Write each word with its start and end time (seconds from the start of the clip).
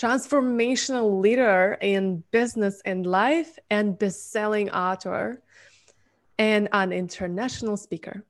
transformational 0.00 1.20
leader 1.20 1.76
in 1.82 2.24
business 2.30 2.80
and 2.86 3.04
life, 3.04 3.58
and 3.68 3.98
best-selling 3.98 4.70
author, 4.70 5.42
and 6.38 6.68
an 6.72 6.90
international 6.90 7.76
speaker. 7.76 8.24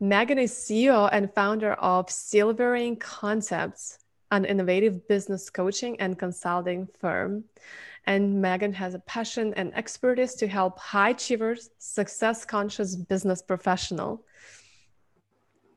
Megan 0.00 0.38
is 0.38 0.52
CEO 0.52 1.08
and 1.12 1.32
founder 1.32 1.74
of 1.74 2.10
Silvering 2.10 2.96
Concepts, 2.96 3.98
an 4.32 4.44
innovative 4.44 5.06
business 5.06 5.48
coaching 5.48 5.98
and 6.00 6.18
consulting 6.18 6.88
firm. 6.98 7.44
And 8.04 8.42
Megan 8.42 8.72
has 8.72 8.94
a 8.94 8.98
passion 8.98 9.54
and 9.54 9.72
expertise 9.76 10.34
to 10.34 10.48
help 10.48 10.78
high 10.80 11.10
achievers, 11.10 11.70
success 11.78 12.44
conscious 12.44 12.96
business 12.96 13.42
professional 13.42 14.24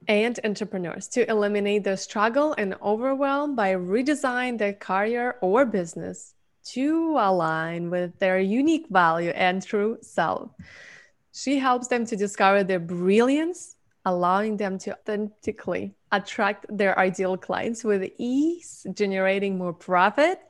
and 0.10 0.40
entrepreneurs 0.44 1.08
to 1.08 1.30
eliminate 1.30 1.84
the 1.84 1.96
struggle 1.96 2.56
and 2.58 2.76
overwhelm 2.82 3.56
by 3.56 3.76
redesign 3.76 4.58
their 4.58 4.74
career 4.74 5.38
or 5.40 5.66
business 5.66 6.34
to 6.64 7.16
align 7.20 7.92
with 7.92 8.18
their 8.18 8.40
unique 8.40 8.88
value 8.90 9.30
and 9.30 9.62
true 9.62 10.00
self. 10.02 10.50
She 11.32 11.60
helps 11.60 11.88
them 11.88 12.06
to 12.08 12.16
discover 12.16 12.64
their 12.64 12.80
brilliance, 12.80 13.76
allowing 14.04 14.58
them 14.58 14.80
to 14.80 14.94
authentically 14.94 15.94
attract 16.12 16.66
their 16.76 16.98
ideal 16.98 17.38
clients 17.38 17.84
with 17.84 18.12
ease, 18.18 18.88
generating 18.96 19.60
more 19.60 19.74
profit 19.74 20.42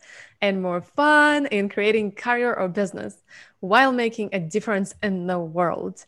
and 0.42 0.62
more 0.62 0.80
fun 0.80 1.48
in 1.48 1.68
creating 1.68 2.14
career 2.14 2.54
or 2.54 2.70
business 2.70 3.24
while 3.60 3.92
making 3.92 4.30
a 4.32 4.40
difference 4.40 4.96
in 5.04 5.28
the 5.28 5.38
world. 5.38 6.06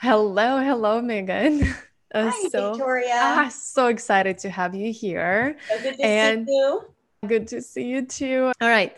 Hello, 0.00 0.58
hello, 0.58 1.02
Megan. 1.02 1.74
Uh, 2.14 2.30
Hi, 2.30 2.48
so, 2.48 2.70
Victoria. 2.70 3.10
Ah, 3.12 3.48
so 3.48 3.88
excited 3.88 4.38
to 4.38 4.50
have 4.50 4.74
you 4.74 4.92
here. 4.92 5.56
So 5.68 5.82
good 5.82 5.96
to 5.96 6.02
and 6.04 6.46
see 6.46 6.54
you. 6.54 6.84
Good 7.26 7.48
to 7.48 7.60
see 7.60 7.84
you 7.86 8.06
too. 8.06 8.52
All 8.60 8.68
right. 8.68 8.96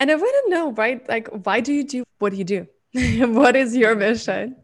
And 0.00 0.10
I 0.10 0.14
want 0.14 0.44
to 0.44 0.50
know, 0.50 0.72
right? 0.72 1.06
Like, 1.08 1.28
why 1.44 1.60
do 1.60 1.74
you 1.74 1.84
do 1.84 2.04
what 2.18 2.30
do 2.30 2.38
you 2.38 2.44
do? 2.44 2.66
what 3.34 3.54
is 3.54 3.76
your 3.76 3.94
mission? 3.94 4.56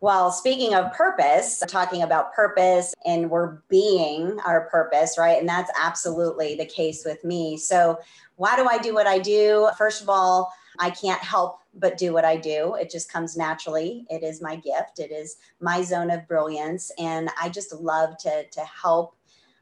Well, 0.00 0.30
speaking 0.30 0.74
of 0.74 0.92
purpose, 0.92 1.60
talking 1.66 2.02
about 2.02 2.32
purpose 2.34 2.94
and 3.04 3.30
we're 3.30 3.62
being 3.68 4.38
our 4.46 4.68
purpose, 4.68 5.16
right? 5.18 5.40
And 5.40 5.48
that's 5.48 5.70
absolutely 5.82 6.54
the 6.54 6.66
case 6.66 7.04
with 7.04 7.24
me. 7.24 7.56
So, 7.56 7.98
why 8.36 8.54
do 8.54 8.68
I 8.68 8.78
do 8.78 8.94
what 8.94 9.06
I 9.06 9.18
do? 9.18 9.70
First 9.76 10.02
of 10.02 10.08
all, 10.08 10.52
I 10.78 10.90
can't 10.90 11.22
help 11.22 11.60
but 11.74 11.98
do 11.98 12.12
what 12.12 12.24
I 12.24 12.36
do. 12.36 12.74
It 12.74 12.90
just 12.90 13.12
comes 13.12 13.36
naturally. 13.36 14.06
It 14.08 14.22
is 14.22 14.42
my 14.42 14.56
gift. 14.56 14.98
It 14.98 15.10
is 15.12 15.36
my 15.60 15.82
zone 15.82 16.10
of 16.10 16.26
brilliance. 16.26 16.90
And 16.98 17.30
I 17.40 17.48
just 17.48 17.72
love 17.72 18.16
to, 18.18 18.44
to 18.44 18.60
help 18.60 19.16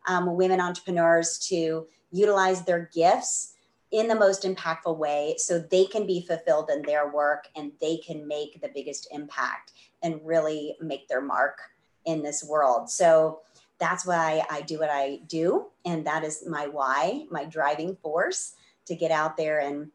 um, 0.06 0.36
women 0.36 0.60
entrepreneurs 0.60 1.38
to 1.48 1.86
utilize 2.10 2.64
their 2.64 2.90
gifts 2.94 3.54
in 3.90 4.08
the 4.08 4.14
most 4.14 4.42
impactful 4.42 4.96
way 4.96 5.36
so 5.38 5.58
they 5.58 5.84
can 5.86 6.06
be 6.06 6.20
fulfilled 6.26 6.70
in 6.70 6.82
their 6.82 7.12
work 7.12 7.46
and 7.56 7.72
they 7.80 7.96
can 7.98 8.26
make 8.26 8.60
the 8.60 8.70
biggest 8.74 9.08
impact 9.12 9.72
and 10.02 10.20
really 10.24 10.76
make 10.80 11.08
their 11.08 11.20
mark 11.20 11.58
in 12.04 12.22
this 12.22 12.44
world. 12.44 12.90
So 12.90 13.40
that's 13.78 14.06
why 14.06 14.44
I 14.50 14.62
do 14.62 14.78
what 14.78 14.90
I 14.90 15.20
do. 15.26 15.66
And 15.84 16.06
that 16.06 16.24
is 16.24 16.44
my 16.46 16.66
why, 16.66 17.26
my 17.30 17.44
driving 17.44 17.96
force 17.96 18.54
to 18.86 18.94
get 18.94 19.10
out 19.10 19.36
there 19.36 19.60
and 19.60 19.90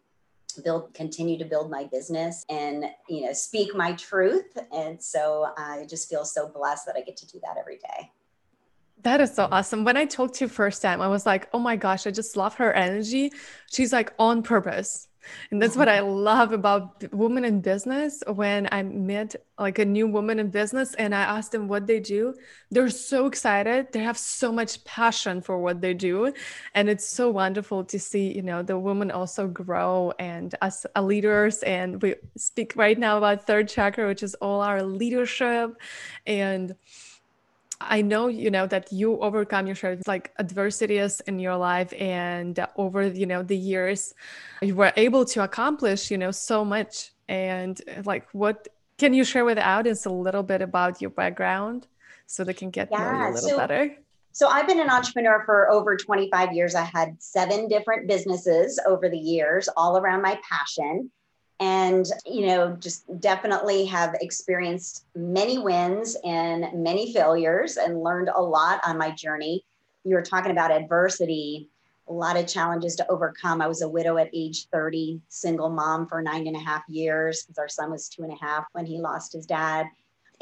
build 0.60 0.94
continue 0.94 1.38
to 1.38 1.46
build 1.46 1.70
my 1.70 1.86
business 1.92 2.46
and 2.50 2.86
you 3.08 3.26
know 3.26 3.34
speak 3.34 3.76
my 3.76 3.94
truth 3.94 4.58
and 4.72 5.02
so 5.02 5.48
i 5.58 5.86
just 5.90 6.10
feel 6.10 6.26
so 6.26 6.48
blessed 6.48 6.86
that 6.86 6.96
i 6.96 7.02
get 7.02 7.18
to 7.18 7.28
do 7.28 7.40
that 7.44 7.58
every 7.58 7.78
day 7.78 8.12
that 9.04 9.22
is 9.22 9.34
so 9.34 9.48
awesome. 9.50 9.86
When 9.86 9.96
I 9.96 10.06
talked 10.06 10.36
to 10.36 10.46
you 10.46 10.50
first 10.50 10.82
time, 10.82 11.02
I 11.02 11.08
was 11.08 11.26
like, 11.26 11.48
oh 11.54 11.60
my 11.60 11.78
gosh, 11.78 12.06
I 12.06 12.12
just 12.12 12.36
love 12.36 12.56
her 12.56 12.74
energy. 12.74 13.32
She's 13.72 13.94
like 13.94 14.14
on 14.20 14.44
purpose. 14.44 15.08
And 15.52 15.62
that's 15.62 15.76
what 15.76 15.90
I 15.90 16.00
love 16.00 16.52
about 16.52 17.04
women 17.14 17.46
in 17.46 17.62
business. 17.62 18.24
When 18.28 18.68
I 18.72 18.84
met 18.84 19.36
like 19.58 19.80
a 19.80 19.86
new 19.86 20.08
woman 20.08 20.40
in 20.40 20.50
business 20.50 20.94
and 20.96 21.14
I 21.14 21.22
asked 21.22 21.52
them 21.52 21.68
what 21.68 21.88
they 21.88 22.00
do, 22.00 22.34
they're 22.72 22.90
so 22.90 23.26
excited. 23.26 23.92
They 23.92 24.00
have 24.00 24.18
so 24.18 24.52
much 24.52 24.84
passion 24.86 25.42
for 25.42 25.60
what 25.60 25.82
they 25.82 25.94
do. 25.94 26.34
And 26.74 26.90
it's 26.90 27.08
so 27.08 27.30
wonderful 27.30 27.84
to 27.86 28.00
see, 28.00 28.34
you 28.34 28.42
know, 28.42 28.64
the 28.64 28.80
women 28.80 29.12
also 29.12 29.48
grow 29.48 30.14
and 30.20 30.56
as 30.62 30.86
uh, 30.96 31.02
leaders. 31.02 31.64
And 31.64 32.02
we 32.02 32.16
speak 32.38 32.74
right 32.76 32.98
now 32.98 33.18
about 33.18 33.46
third 33.46 33.68
chakra, 33.68 34.08
which 34.08 34.24
is 34.24 34.36
all 34.36 34.62
our 34.62 34.84
leadership 34.84 35.76
and 36.26 36.76
I 37.82 38.02
know, 38.02 38.28
you 38.28 38.52
know, 38.52 38.68
that 38.68 38.92
you 38.92 39.20
overcome 39.20 39.66
your 39.66 39.76
share 39.76 39.98
like 40.06 40.34
adversities 40.38 41.22
in 41.22 41.40
your 41.40 41.56
life 41.56 41.94
and 41.98 42.60
over, 42.76 43.08
you 43.08 43.26
know, 43.26 43.42
the 43.42 43.58
years 43.58 44.14
you 44.62 44.76
were 44.76 44.92
able 44.98 45.24
to 45.26 45.44
accomplish, 45.44 46.12
you 46.12 46.18
know, 46.18 46.32
so 46.32 46.66
much. 46.66 47.12
And 47.30 47.82
uh, 47.88 48.02
like 48.04 48.28
what 48.34 48.68
can 48.98 49.14
you 49.14 49.24
share 49.24 49.46
with 49.46 49.56
the 49.56 49.68
audience 49.68 50.06
a 50.06 50.10
little 50.10 50.44
bit 50.44 50.62
about 50.62 51.02
your 51.02 51.12
background 51.12 51.88
so 52.28 52.44
they 52.44 52.54
can 52.54 52.70
get 52.70 52.90
yeah, 52.92 52.98
know 52.98 53.28
you 53.28 53.34
a 53.34 53.36
little 53.36 53.50
so, 53.50 53.58
better? 53.58 53.96
So 54.34 54.48
I've 54.50 54.68
been 54.68 54.80
an 54.80 54.90
entrepreneur 54.90 55.44
for 55.46 55.72
over 55.72 55.96
25 55.96 56.54
years. 56.54 56.76
I 56.76 56.84
had 56.84 57.16
seven 57.22 57.70
different 57.70 58.08
businesses 58.08 58.80
over 58.86 59.10
the 59.10 59.18
years, 59.18 59.70
all 59.78 59.98
around 59.98 60.22
my 60.22 60.40
passion 60.48 61.10
and 61.60 62.06
you 62.26 62.48
know 62.48 62.76
just 62.80 63.04
definitely 63.20 63.86
have 63.86 64.16
experienced 64.22 65.06
many 65.16 65.58
wins 65.58 66.16
and 66.24 66.68
many 66.74 67.14
failures 67.14 67.78
and 67.78 68.04
learned 68.04 68.30
a 68.34 68.42
lot 68.42 68.80
on 68.86 68.98
my 68.98 69.12
journey. 69.12 69.66
You 70.04 70.16
were 70.16 70.22
talking 70.22 70.52
about 70.52 70.72
adversity 70.72 71.70
a 72.08 72.14
lot 72.14 72.38
of 72.38 72.48
challenges 72.48 72.96
to 72.96 73.12
overcome. 73.12 73.62
I 73.62 73.68
was 73.68 73.84
a 73.84 73.88
widow 73.88 74.18
at 74.18 74.32
age 74.34 74.68
30 74.70 75.22
single 75.28 75.70
mom 75.70 76.08
for 76.08 76.24
nine 76.24 76.48
and 76.48 76.56
a 76.56 76.60
half 76.60 76.82
years 76.90 77.44
because 77.44 77.60
our 77.60 77.70
son 77.70 77.92
was 77.92 78.10
two 78.10 78.24
and 78.24 78.34
a 78.34 78.44
half 78.44 78.66
when 78.72 78.86
he 78.86 78.98
lost 79.00 79.34
his 79.34 79.46
dad. 79.46 79.86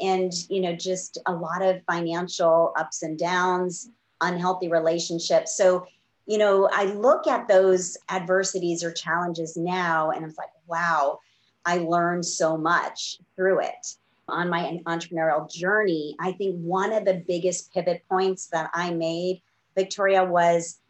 And 0.00 0.32
you 0.48 0.60
know 0.60 0.74
just 0.74 1.18
a 1.26 1.32
lot 1.32 1.62
of 1.62 1.82
financial 1.84 2.72
ups 2.78 3.02
and 3.02 3.18
downs 3.18 3.90
unhealthy 4.20 4.68
relationships. 4.68 5.56
So 5.56 5.86
you 6.26 6.36
know, 6.36 6.68
I 6.70 6.84
look 6.84 7.26
at 7.26 7.48
those 7.48 7.96
adversities 8.10 8.84
or 8.84 8.92
challenges 8.92 9.56
now 9.56 10.10
and 10.10 10.26
I'm 10.26 10.34
like, 10.36 10.50
wow, 10.68 11.18
I 11.64 11.78
learned 11.78 12.24
so 12.24 12.56
much 12.56 13.18
through 13.36 13.60
it. 13.60 13.96
On 14.28 14.50
my 14.50 14.78
entrepreneurial 14.86 15.50
journey, 15.50 16.14
I 16.20 16.32
think 16.32 16.56
one 16.56 16.92
of 16.92 17.04
the 17.04 17.24
biggest 17.26 17.72
pivot 17.72 18.02
points 18.10 18.46
that 18.48 18.70
I 18.74 18.92
made, 18.92 19.40
Victoria, 19.74 20.22
was 20.22 20.80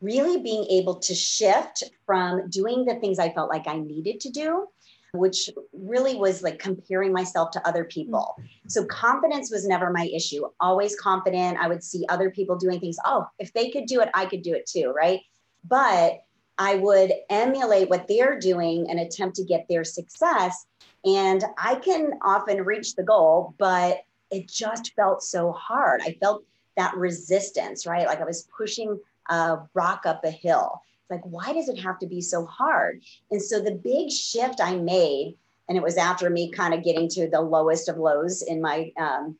really 0.00 0.40
being 0.40 0.64
able 0.70 0.96
to 0.96 1.14
shift 1.14 1.84
from 2.06 2.48
doing 2.48 2.84
the 2.84 2.94
things 2.96 3.18
I 3.18 3.32
felt 3.32 3.50
like 3.50 3.66
I 3.66 3.78
needed 3.78 4.20
to 4.20 4.30
do 4.30 4.68
which 5.16 5.50
really 5.72 6.14
was 6.14 6.42
like 6.42 6.58
comparing 6.58 7.12
myself 7.12 7.50
to 7.52 7.66
other 7.66 7.84
people. 7.84 8.36
Mm-hmm. 8.38 8.68
So 8.68 8.84
confidence 8.84 9.50
was 9.50 9.66
never 9.66 9.90
my 9.90 10.10
issue. 10.14 10.44
Always 10.60 10.98
confident. 10.98 11.58
I 11.58 11.68
would 11.68 11.82
see 11.82 12.04
other 12.08 12.30
people 12.30 12.56
doing 12.56 12.80
things. 12.80 12.98
Oh, 13.04 13.26
if 13.38 13.52
they 13.52 13.70
could 13.70 13.86
do 13.86 14.00
it, 14.00 14.10
I 14.14 14.26
could 14.26 14.42
do 14.42 14.54
it 14.54 14.66
too. 14.66 14.92
Right. 14.94 15.20
But 15.64 16.22
I 16.58 16.76
would 16.76 17.12
emulate 17.30 17.90
what 17.90 18.08
they're 18.08 18.38
doing 18.38 18.88
and 18.90 19.00
attempt 19.00 19.36
to 19.36 19.44
get 19.44 19.66
their 19.68 19.84
success. 19.84 20.66
And 21.04 21.44
I 21.58 21.76
can 21.76 22.12
often 22.22 22.64
reach 22.64 22.94
the 22.94 23.02
goal, 23.02 23.54
but 23.58 24.00
it 24.30 24.48
just 24.48 24.94
felt 24.94 25.22
so 25.22 25.52
hard. 25.52 26.00
I 26.04 26.16
felt 26.20 26.44
that 26.76 26.96
resistance, 26.96 27.86
right? 27.86 28.06
Like 28.06 28.20
I 28.20 28.24
was 28.24 28.48
pushing 28.56 28.98
a 29.28 29.58
rock 29.74 30.06
up 30.06 30.24
a 30.24 30.30
hill 30.30 30.82
like, 31.10 31.22
why 31.24 31.52
does 31.52 31.68
it 31.68 31.78
have 31.78 31.98
to 32.00 32.06
be 32.06 32.20
so 32.20 32.44
hard? 32.46 33.02
And 33.30 33.40
so 33.40 33.60
the 33.60 33.72
big 33.74 34.10
shift 34.10 34.60
I 34.60 34.76
made, 34.76 35.36
and 35.68 35.76
it 35.76 35.82
was 35.82 35.96
after 35.96 36.30
me 36.30 36.50
kind 36.50 36.74
of 36.74 36.84
getting 36.84 37.08
to 37.10 37.28
the 37.28 37.40
lowest 37.40 37.88
of 37.88 37.98
lows 37.98 38.42
in 38.42 38.60
my 38.60 38.92
um, 38.96 39.36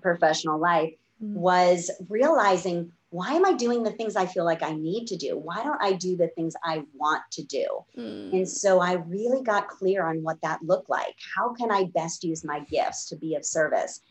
professional 0.00 0.58
life, 0.58 0.92
mm-hmm. 1.22 1.34
was 1.34 1.90
realizing 2.08 2.92
why 3.10 3.32
am 3.32 3.46
I 3.46 3.54
doing 3.54 3.82
the 3.82 3.92
things 3.92 4.16
I 4.16 4.26
feel 4.26 4.44
like 4.44 4.62
I 4.62 4.72
need 4.72 5.06
to 5.06 5.16
do? 5.16 5.38
Why 5.38 5.62
don't 5.64 5.82
I 5.82 5.92
do 5.94 6.14
the 6.14 6.28
things 6.28 6.54
I 6.62 6.82
want 6.92 7.22
to 7.32 7.42
do? 7.42 7.66
Mm. 7.96 8.32
And 8.34 8.48
so 8.48 8.80
I 8.80 8.94
really 8.94 9.42
got 9.42 9.68
clear 9.68 10.06
on 10.06 10.22
what 10.22 10.40
that 10.42 10.62
looked 10.62 10.90
like. 10.90 11.14
How 11.34 11.54
can 11.54 11.70
I 11.70 11.84
best 11.94 12.22
use 12.22 12.44
my 12.44 12.60
gifts 12.60 13.08
to 13.08 13.16
be 13.16 13.34
of 13.34 13.46
service? 13.46 14.02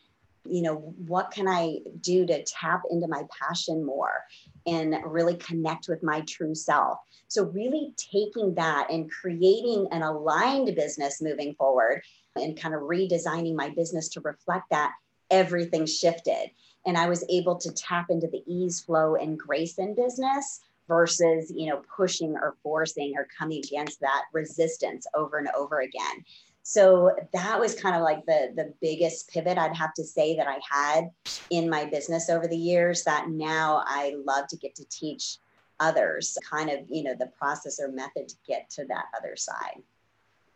you 0.50 0.62
know, 0.62 0.76
what 0.76 1.32
can 1.32 1.48
I 1.48 1.80
do 2.02 2.26
to 2.26 2.44
tap 2.44 2.84
into 2.90 3.08
my 3.08 3.24
passion 3.42 3.86
more 3.86 4.24
and 4.66 4.96
really 5.06 5.36
connect 5.36 5.88
with 5.88 6.04
my 6.04 6.22
true 6.22 6.56
self? 6.56 7.00
So, 7.28 7.46
really 7.46 7.94
taking 7.98 8.56
that 8.56 8.90
and 8.90 9.12
creating 9.12 9.88
an 9.92 10.02
aligned 10.02 10.74
business 10.76 11.22
moving 11.22 11.54
forward 11.56 12.02
and 12.36 12.60
kind 12.60 12.74
of 12.74 12.82
redesigning 12.82 13.56
my 13.56 13.70
business 13.70 14.10
to 14.10 14.22
reflect 14.22 14.70
that, 14.70 14.94
everything 15.32 15.86
shifted. 15.86 16.52
And 16.86 16.98
I 16.98 17.08
was 17.08 17.26
able 17.30 17.56
to 17.58 17.72
tap 17.74 18.10
into 18.10 18.28
the 18.28 18.44
ease, 18.46 18.82
flow, 18.82 19.16
and 19.16 19.38
grace 19.38 19.78
in 19.78 19.94
business 19.94 20.62
versus, 20.88 21.52
you 21.54 21.68
know, 21.70 21.82
pushing 21.96 22.36
or 22.36 22.56
forcing 22.64 23.14
or 23.18 23.28
coming 23.38 23.62
against 23.66 24.00
that 24.00 24.24
resistance 24.34 25.06
over 25.14 25.38
and 25.38 25.50
over 25.50 25.82
again. 25.82 26.24
So 26.64 27.16
that 27.34 27.60
was 27.60 27.76
kind 27.76 27.96
of 27.96 28.02
like 28.02 28.26
the 28.26 28.52
the 28.56 28.74
biggest 28.82 29.30
pivot 29.30 29.58
I'd 29.58 29.76
have 29.76 29.94
to 29.94 30.04
say 30.04 30.36
that 30.36 30.48
I 30.48 30.60
had 30.70 31.10
in 31.50 31.70
my 31.70 31.86
business 31.86 32.30
over 32.30 32.46
the 32.48 32.58
years 32.58 33.04
that 33.04 33.30
now 33.30 33.84
I 33.86 34.16
love 34.26 34.48
to 34.48 34.58
get 34.58 34.76
to 34.76 34.86
teach 34.90 35.38
others 35.80 36.38
kind 36.50 36.70
of, 36.70 36.80
you 36.90 37.04
know, 37.04 37.16
the 37.18 37.28
process 37.28 37.80
or 37.80 37.90
method 37.90 38.28
to 38.28 38.36
get 38.46 38.70
to 38.72 38.86
that 38.86 39.06
other 39.18 39.36
side. 39.38 39.82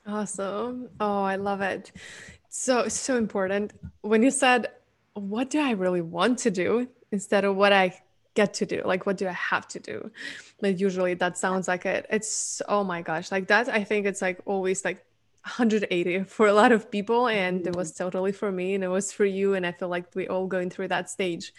Awesome. 0.05 0.89
Oh, 0.99 1.23
I 1.23 1.35
love 1.35 1.61
it. 1.61 1.91
So, 2.53 2.89
so 2.89 3.15
important. 3.15 3.71
When 4.01 4.23
you 4.23 4.29
said, 4.29 4.67
what 5.13 5.49
do 5.49 5.61
I 5.61 5.71
really 5.71 6.01
want 6.01 6.37
to 6.39 6.51
do 6.51 6.89
instead 7.09 7.45
of 7.45 7.55
what 7.55 7.71
I 7.71 7.97
get 8.33 8.53
to 8.55 8.65
do? 8.65 8.81
Like, 8.83 9.05
what 9.05 9.15
do 9.15 9.25
I 9.25 9.31
have 9.31 9.69
to 9.69 9.79
do? 9.79 10.11
Like, 10.61 10.77
usually 10.77 11.13
that 11.13 11.37
sounds 11.37 11.69
like 11.69 11.85
it. 11.85 12.05
It's, 12.09 12.61
oh 12.67 12.83
my 12.83 13.03
gosh, 13.03 13.31
like 13.31 13.47
that. 13.47 13.69
I 13.69 13.85
think 13.85 14.05
it's 14.05 14.21
like 14.21 14.41
always 14.45 14.83
like 14.83 14.97
180 15.43 16.25
for 16.25 16.47
a 16.47 16.53
lot 16.53 16.73
of 16.73 16.91
people. 16.91 17.29
And 17.29 17.65
it 17.65 17.73
was 17.73 17.93
totally 17.93 18.33
for 18.33 18.51
me 18.51 18.75
and 18.75 18.83
it 18.83 18.89
was 18.89 19.13
for 19.13 19.23
you. 19.23 19.53
And 19.53 19.65
I 19.65 19.71
feel 19.71 19.87
like 19.87 20.13
we 20.13 20.27
all 20.27 20.45
going 20.45 20.69
through 20.69 20.89
that 20.89 21.09
stage. 21.09 21.53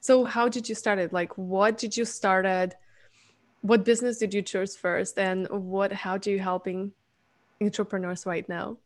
So, 0.00 0.24
how 0.24 0.48
did 0.48 0.68
you 0.68 0.74
start 0.74 0.98
it? 0.98 1.12
Like, 1.12 1.38
what 1.38 1.78
did 1.78 1.96
you 1.96 2.04
started? 2.04 2.74
What 3.60 3.84
business 3.84 4.18
did 4.18 4.34
you 4.34 4.42
choose 4.42 4.74
first? 4.74 5.20
And 5.20 5.46
what, 5.48 5.92
how 5.92 6.18
do 6.18 6.32
you 6.32 6.40
helping 6.40 6.90
entrepreneurs 7.60 8.26
right 8.26 8.48
now? 8.48 8.78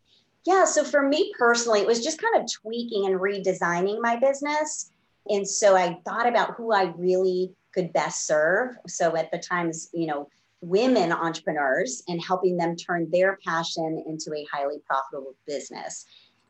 Yeah, 0.46 0.64
so 0.64 0.84
for 0.84 1.02
me 1.02 1.32
personally, 1.36 1.80
it 1.80 1.86
was 1.86 2.04
just 2.04 2.22
kind 2.22 2.36
of 2.36 2.50
tweaking 2.50 3.06
and 3.06 3.18
redesigning 3.20 4.00
my 4.00 4.16
business. 4.16 4.92
And 5.28 5.46
so 5.46 5.76
I 5.76 5.98
thought 6.04 6.28
about 6.28 6.54
who 6.54 6.72
I 6.72 6.94
really 6.96 7.52
could 7.74 7.92
best 7.92 8.26
serve. 8.26 8.76
So 8.86 9.16
at 9.16 9.30
the 9.32 9.38
times, 9.38 9.90
you 9.92 10.06
know, 10.06 10.28
women 10.60 11.10
entrepreneurs 11.10 12.02
and 12.06 12.22
helping 12.22 12.56
them 12.56 12.76
turn 12.76 13.10
their 13.10 13.38
passion 13.44 14.02
into 14.06 14.32
a 14.34 14.46
highly 14.50 14.78
profitable 14.86 15.34
business. 15.46 16.06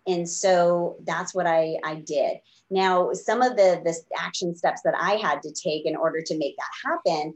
And 0.07 0.29
so 0.29 0.97
that's 1.05 1.35
what 1.35 1.47
I, 1.47 1.77
I 1.83 1.97
did. 1.97 2.39
Now, 2.71 3.13
some 3.13 3.43
of 3.43 3.57
the, 3.57 3.81
the 3.83 3.99
action 4.17 4.55
steps 4.55 4.83
that 4.83 4.95
I 4.97 5.15
had 5.15 5.43
to 5.43 5.51
take 5.53 5.87
in 5.87 5.97
order 5.97 6.21
to 6.21 6.39
make 6.39 6.57
that 6.57 6.91
happen 6.91 7.35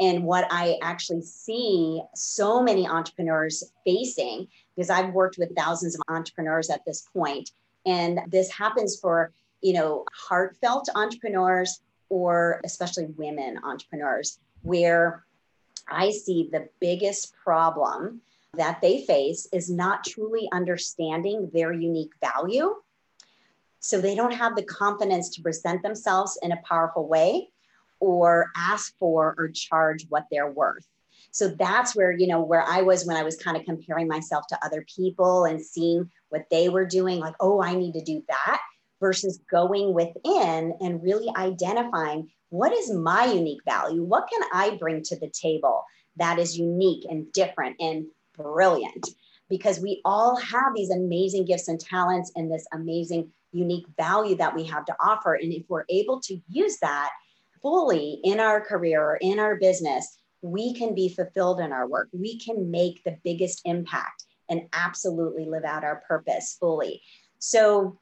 and 0.00 0.24
what 0.24 0.46
I 0.50 0.78
actually 0.82 1.22
see 1.22 2.02
so 2.14 2.62
many 2.62 2.86
entrepreneurs 2.88 3.62
facing, 3.84 4.48
because 4.74 4.90
I've 4.90 5.12
worked 5.12 5.38
with 5.38 5.54
thousands 5.56 5.94
of 5.94 6.02
entrepreneurs 6.08 6.70
at 6.70 6.84
this 6.84 7.06
point, 7.12 7.50
and 7.86 8.20
this 8.28 8.50
happens 8.50 8.98
for 8.98 9.32
you 9.60 9.72
know 9.74 10.04
heartfelt 10.12 10.88
entrepreneurs 10.94 11.80
or 12.08 12.60
especially 12.64 13.06
women 13.16 13.58
entrepreneurs, 13.64 14.38
where 14.62 15.24
I 15.88 16.10
see 16.10 16.48
the 16.52 16.68
biggest 16.80 17.32
problem 17.42 18.20
that 18.54 18.80
they 18.82 19.04
face 19.06 19.48
is 19.52 19.70
not 19.70 20.04
truly 20.04 20.48
understanding 20.52 21.50
their 21.52 21.72
unique 21.72 22.12
value. 22.20 22.74
So 23.80 24.00
they 24.00 24.14
don't 24.14 24.34
have 24.34 24.54
the 24.54 24.62
confidence 24.62 25.30
to 25.30 25.42
present 25.42 25.82
themselves 25.82 26.38
in 26.42 26.52
a 26.52 26.60
powerful 26.68 27.08
way 27.08 27.48
or 27.98 28.50
ask 28.56 28.96
for 28.98 29.34
or 29.38 29.48
charge 29.48 30.06
what 30.08 30.26
they're 30.30 30.50
worth. 30.50 30.86
So 31.32 31.48
that's 31.48 31.96
where, 31.96 32.12
you 32.12 32.26
know, 32.26 32.40
where 32.40 32.62
I 32.62 32.82
was 32.82 33.04
when 33.04 33.16
I 33.16 33.24
was 33.24 33.36
kind 33.36 33.56
of 33.56 33.64
comparing 33.64 34.06
myself 34.06 34.46
to 34.48 34.64
other 34.64 34.84
people 34.94 35.44
and 35.44 35.60
seeing 35.60 36.10
what 36.28 36.44
they 36.50 36.68
were 36.68 36.86
doing, 36.86 37.18
like, 37.18 37.34
oh, 37.40 37.60
I 37.60 37.74
need 37.74 37.92
to 37.94 38.04
do 38.04 38.22
that, 38.28 38.60
versus 39.00 39.40
going 39.50 39.92
within 39.92 40.72
and 40.80 41.02
really 41.02 41.28
identifying 41.36 42.30
what 42.50 42.72
is 42.72 42.92
my 42.92 43.24
unique 43.24 43.62
value? 43.64 44.02
What 44.02 44.28
can 44.30 44.42
I 44.52 44.76
bring 44.76 45.02
to 45.04 45.18
the 45.18 45.30
table 45.30 45.84
that 46.16 46.38
is 46.38 46.56
unique 46.56 47.04
and 47.10 47.32
different 47.32 47.76
and 47.80 48.06
brilliant? 48.36 49.08
Because 49.48 49.80
we 49.80 50.00
all 50.04 50.36
have 50.36 50.74
these 50.76 50.90
amazing 50.90 51.46
gifts 51.46 51.68
and 51.68 51.80
talents 51.80 52.30
and 52.36 52.50
this 52.50 52.66
amazing 52.72 53.32
unique 53.52 53.86
value 53.96 54.36
that 54.36 54.54
we 54.54 54.64
have 54.64 54.84
to 54.84 54.96
offer. 55.00 55.34
And 55.34 55.52
if 55.52 55.64
we're 55.68 55.84
able 55.88 56.20
to 56.20 56.40
use 56.48 56.78
that 56.80 57.10
fully 57.60 58.20
in 58.22 58.38
our 58.38 58.60
career 58.60 59.02
or 59.02 59.16
in 59.16 59.38
our 59.38 59.56
business, 59.56 60.18
we 60.42 60.74
can 60.74 60.94
be 60.94 61.08
fulfilled 61.08 61.60
in 61.60 61.72
our 61.72 61.88
work. 61.88 62.08
We 62.12 62.38
can 62.38 62.70
make 62.70 63.02
the 63.04 63.16
biggest 63.24 63.62
impact 63.64 64.24
and 64.50 64.62
absolutely 64.72 65.46
live 65.46 65.64
out 65.64 65.84
our 65.84 66.02
purpose 66.06 66.56
fully. 66.58 67.02
So, 67.38 67.98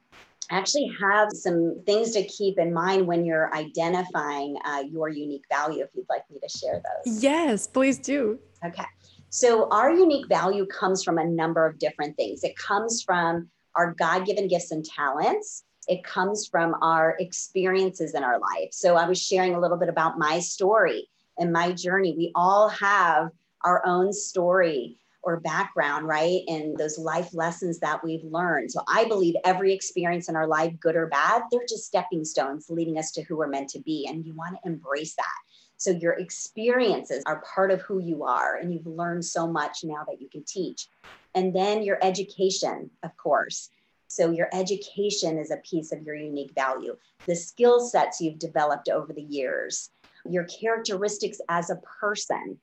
actually 0.49 0.91
have 1.01 1.29
some 1.31 1.81
things 1.85 2.11
to 2.11 2.23
keep 2.23 2.59
in 2.59 2.73
mind 2.73 3.07
when 3.07 3.23
you're 3.23 3.53
identifying 3.55 4.57
uh, 4.65 4.83
your 4.91 5.07
unique 5.07 5.45
value 5.49 5.81
if 5.81 5.89
you'd 5.93 6.05
like 6.09 6.29
me 6.29 6.39
to 6.41 6.49
share 6.49 6.81
those 6.83 7.23
yes 7.23 7.67
please 7.67 7.97
do 7.97 8.37
okay 8.65 8.83
so 9.29 9.69
our 9.69 9.93
unique 9.93 10.27
value 10.27 10.65
comes 10.65 11.05
from 11.05 11.19
a 11.19 11.23
number 11.23 11.65
of 11.65 11.79
different 11.79 12.17
things 12.17 12.43
it 12.43 12.53
comes 12.57 13.01
from 13.01 13.47
our 13.75 13.93
god-given 13.93 14.49
gifts 14.49 14.71
and 14.71 14.83
talents 14.83 15.63
it 15.87 16.03
comes 16.03 16.47
from 16.47 16.75
our 16.81 17.15
experiences 17.19 18.13
in 18.13 18.23
our 18.23 18.39
life. 18.39 18.69
So 18.71 18.95
I 18.95 19.07
was 19.07 19.21
sharing 19.21 19.55
a 19.55 19.59
little 19.59 19.77
bit 19.77 19.89
about 19.89 20.17
my 20.17 20.39
story 20.39 21.09
and 21.41 21.51
my 21.51 21.71
journey. 21.71 22.13
We 22.15 22.31
all 22.35 22.69
have 22.69 23.31
our 23.63 23.85
own 23.85 24.13
story 24.13 24.97
or 25.23 25.39
background, 25.39 26.07
right? 26.07 26.41
And 26.47 26.77
those 26.77 26.97
life 26.97 27.33
lessons 27.33 27.79
that 27.79 28.03
we've 28.03 28.23
learned. 28.23 28.71
So 28.71 28.81
I 28.87 29.05
believe 29.05 29.35
every 29.43 29.73
experience 29.73 30.29
in 30.29 30.35
our 30.35 30.47
life, 30.47 30.73
good 30.79 30.95
or 30.95 31.07
bad, 31.07 31.43
they're 31.51 31.65
just 31.67 31.85
stepping 31.85 32.23
stones 32.23 32.69
leading 32.69 32.97
us 32.97 33.11
to 33.11 33.23
who 33.23 33.37
we're 33.37 33.47
meant 33.47 33.69
to 33.71 33.79
be. 33.79 34.07
And 34.07 34.25
you 34.25 34.33
want 34.33 34.55
to 34.55 34.69
embrace 34.69 35.15
that. 35.15 35.37
So 35.77 35.91
your 35.91 36.13
experiences 36.13 37.23
are 37.25 37.43
part 37.53 37.71
of 37.71 37.81
who 37.81 37.99
you 37.99 38.23
are, 38.23 38.57
and 38.57 38.71
you've 38.71 38.85
learned 38.85 39.25
so 39.25 39.47
much 39.47 39.83
now 39.83 40.05
that 40.07 40.21
you 40.21 40.29
can 40.29 40.43
teach. 40.43 40.87
And 41.33 41.55
then 41.55 41.81
your 41.81 41.97
education, 42.03 42.91
of 43.01 43.17
course. 43.17 43.69
So, 44.07 44.29
your 44.29 44.49
education 44.53 45.37
is 45.37 45.51
a 45.51 45.57
piece 45.57 45.93
of 45.93 46.03
your 46.03 46.15
unique 46.15 46.51
value, 46.53 46.97
the 47.25 47.35
skill 47.35 47.79
sets 47.79 48.19
you've 48.19 48.39
developed 48.39 48.89
over 48.89 49.13
the 49.13 49.21
years, 49.21 49.89
your 50.29 50.45
characteristics 50.45 51.39
as 51.49 51.69
a 51.69 51.81
person, 51.99 52.57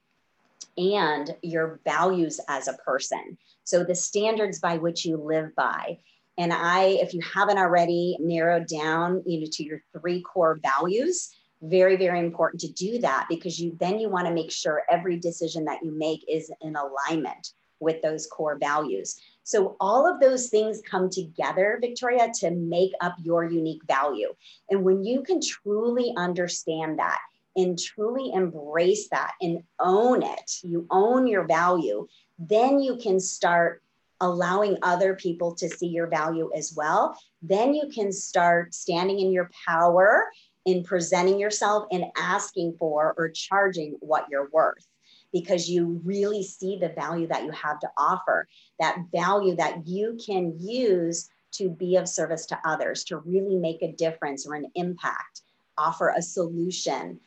and 0.77 1.35
your 1.43 1.81
values 1.85 2.41
as 2.49 2.69
a 2.69 2.75
person. 2.75 3.37
So, 3.65 3.85
the 3.85 3.95
standards 3.95 4.61
by 4.61 4.79
which 4.79 5.05
you 5.05 5.17
live 5.17 5.55
by. 5.57 5.99
And 6.37 6.53
I, 6.53 6.99
if 7.03 7.15
you 7.15 7.21
haven't 7.21 7.59
already 7.59 8.17
narrowed 8.21 8.69
down, 8.69 9.23
you 9.27 9.41
know, 9.41 9.47
to 9.51 9.65
your 9.65 9.83
three 9.93 10.23
core 10.23 10.61
values, 10.63 11.35
very 11.63 11.97
very 11.97 12.21
important 12.21 12.61
to 12.61 12.73
do 12.73 13.01
that 13.01 13.27
because 13.29 13.59
you 13.59 13.77
then 13.81 13.99
you 13.99 14.09
want 14.09 14.29
to 14.29 14.33
make 14.33 14.53
sure 14.53 14.85
every 14.89 15.19
decision 15.19 15.65
that 15.65 15.83
you 15.83 15.91
make 15.91 16.25
is 16.29 16.53
in 16.61 16.77
alignment 16.77 17.55
with 17.81 18.01
those 18.01 18.29
core 18.29 18.57
values 18.57 19.21
so 19.49 19.77
all 19.81 20.07
of 20.07 20.21
those 20.21 20.51
things 20.51 20.83
come 20.85 21.09
together, 21.09 21.79
Victoria, 21.81 22.31
to 22.41 22.51
make 22.51 22.93
up 23.01 23.15
your 23.23 23.45
unique 23.45 23.81
value. 23.89 24.35
And 24.69 24.85
when 24.85 25.03
you 25.03 25.23
can 25.23 25.41
truly 25.41 26.13
understand 26.19 26.99
that 26.99 27.19
and 27.59 27.77
truly 27.77 28.33
embrace 28.33 29.09
that 29.09 29.33
and 29.43 29.65
own 29.81 30.23
it, 30.23 30.61
you 30.63 30.87
own 30.91 31.27
your 31.27 31.45
value, 31.45 32.07
then 32.39 32.79
you 32.79 32.97
can 32.97 33.19
start 33.19 33.83
allowing 34.21 34.77
other 34.83 35.15
people 35.15 35.55
to 35.57 35.69
see 35.69 35.89
your 35.89 36.07
value 36.07 36.51
as 36.57 36.73
well. 36.77 37.19
Then 37.43 37.75
you 37.75 37.91
can 37.93 38.13
start 38.13 38.75
standing 38.75 39.19
in 39.19 39.33
your 39.33 39.51
power 39.67 40.29
in 40.67 40.85
presenting 40.85 41.39
yourself 41.39 41.87
and 41.91 42.05
asking 42.17 42.77
for 42.79 43.15
or 43.19 43.29
charging 43.29 43.97
what 44.01 44.27
you're 44.31 44.51
worth 44.53 44.87
because 45.33 45.69
you 45.69 46.01
really 46.05 46.45
see 46.45 46.79
the 46.79 46.91
value 46.91 47.27
that 47.27 47.45
you 47.45 47.51
have 47.51 47.81
to 47.81 47.89
offer, 47.97 48.47
that 48.79 48.99
value 49.13 49.57
that 49.57 49.85
you 49.87 50.17
can 50.25 50.55
use 50.59 51.29
to 51.51 51.69
be 51.69 51.97
of 51.97 52.09
service 52.09 52.47
to 52.47 52.59
others, 52.65 53.03
to 53.05 53.19
really 53.19 53.57
make 53.57 53.83
a 53.83 53.93
difference 53.93 54.47
or 54.47 54.55
an 54.55 54.71
impact, 54.77 55.43
offer 55.77 56.15
a 56.17 56.23
solution 56.23 57.19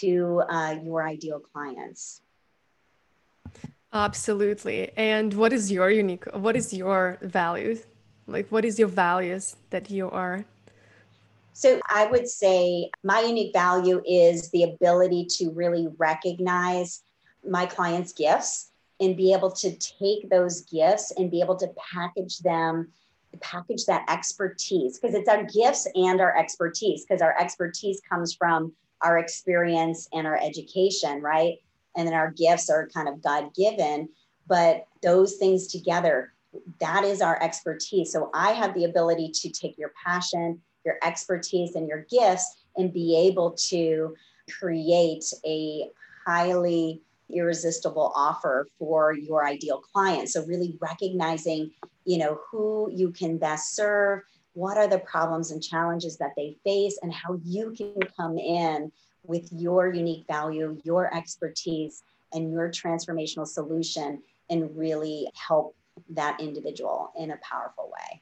to 0.00 0.42
uh, 0.48 0.76
your 0.82 1.06
ideal 1.06 1.40
clients. 1.40 2.22
Absolutely. 3.92 4.90
And 4.96 5.34
what 5.34 5.52
is 5.52 5.72
your 5.72 5.90
unique, 5.90 6.24
what 6.32 6.56
is 6.56 6.72
your 6.72 7.18
values? 7.22 7.84
Like, 8.26 8.48
what 8.50 8.64
is 8.64 8.78
your 8.78 8.88
values 8.88 9.56
that 9.70 9.90
you 9.90 10.08
are? 10.10 10.44
So, 11.52 11.80
I 11.90 12.06
would 12.06 12.28
say 12.28 12.90
my 13.02 13.20
unique 13.20 13.52
value 13.52 14.00
is 14.06 14.50
the 14.50 14.62
ability 14.62 15.26
to 15.38 15.50
really 15.50 15.88
recognize 15.98 17.02
my 17.46 17.66
clients' 17.66 18.12
gifts 18.12 18.70
and 19.00 19.16
be 19.16 19.32
able 19.32 19.50
to 19.50 19.76
take 19.76 20.30
those 20.30 20.60
gifts 20.62 21.12
and 21.16 21.30
be 21.30 21.40
able 21.40 21.56
to 21.56 21.68
package 21.92 22.38
them 22.38 22.92
package 23.40 23.86
that 23.86 24.04
expertise 24.08 24.98
because 24.98 25.14
it's 25.14 25.28
our 25.28 25.44
gifts 25.44 25.86
and 25.94 26.20
our 26.20 26.36
expertise 26.36 27.04
because 27.04 27.22
our 27.22 27.38
expertise 27.38 28.00
comes 28.08 28.34
from 28.34 28.72
our 29.02 29.18
experience 29.18 30.08
and 30.12 30.26
our 30.26 30.38
education, 30.42 31.22
right? 31.22 31.58
And 31.96 32.06
then 32.06 32.14
our 32.14 32.30
gifts 32.30 32.70
are 32.70 32.88
kind 32.88 33.08
of 33.08 33.22
God 33.22 33.54
given, 33.54 34.08
but 34.46 34.84
those 35.02 35.36
things 35.36 35.66
together, 35.66 36.32
that 36.80 37.04
is 37.04 37.20
our 37.20 37.40
expertise. 37.42 38.12
So 38.12 38.30
I 38.34 38.52
have 38.52 38.74
the 38.74 38.84
ability 38.84 39.30
to 39.34 39.50
take 39.50 39.78
your 39.78 39.92
passion, 40.04 40.60
your 40.84 40.96
expertise, 41.02 41.74
and 41.74 41.88
your 41.88 42.06
gifts 42.10 42.64
and 42.76 42.92
be 42.92 43.16
able 43.16 43.52
to 43.68 44.14
create 44.58 45.24
a 45.44 45.88
highly 46.26 47.02
irresistible 47.28 48.12
offer 48.14 48.66
for 48.78 49.12
your 49.12 49.46
ideal 49.46 49.80
client. 49.92 50.28
So 50.28 50.44
really 50.46 50.76
recognizing, 50.80 51.70
you 52.04 52.18
know, 52.18 52.40
who 52.50 52.90
you 52.92 53.12
can 53.12 53.38
best 53.38 53.74
serve, 53.74 54.22
what 54.60 54.76
are 54.76 54.86
the 54.86 54.98
problems 54.98 55.52
and 55.52 55.62
challenges 55.62 56.18
that 56.18 56.32
they 56.36 56.54
face 56.64 56.98
and 57.02 57.10
how 57.10 57.40
you 57.44 57.72
can 57.74 57.94
come 58.14 58.36
in 58.36 58.92
with 59.24 59.48
your 59.52 59.92
unique 59.94 60.26
value, 60.26 60.78
your 60.84 61.14
expertise 61.14 62.02
and 62.34 62.52
your 62.52 62.68
transformational 62.68 63.46
solution 63.46 64.22
and 64.50 64.76
really 64.76 65.26
help 65.34 65.74
that 66.10 66.38
individual 66.40 67.10
in 67.18 67.30
a 67.30 67.38
powerful 67.38 67.90
way. 67.90 68.20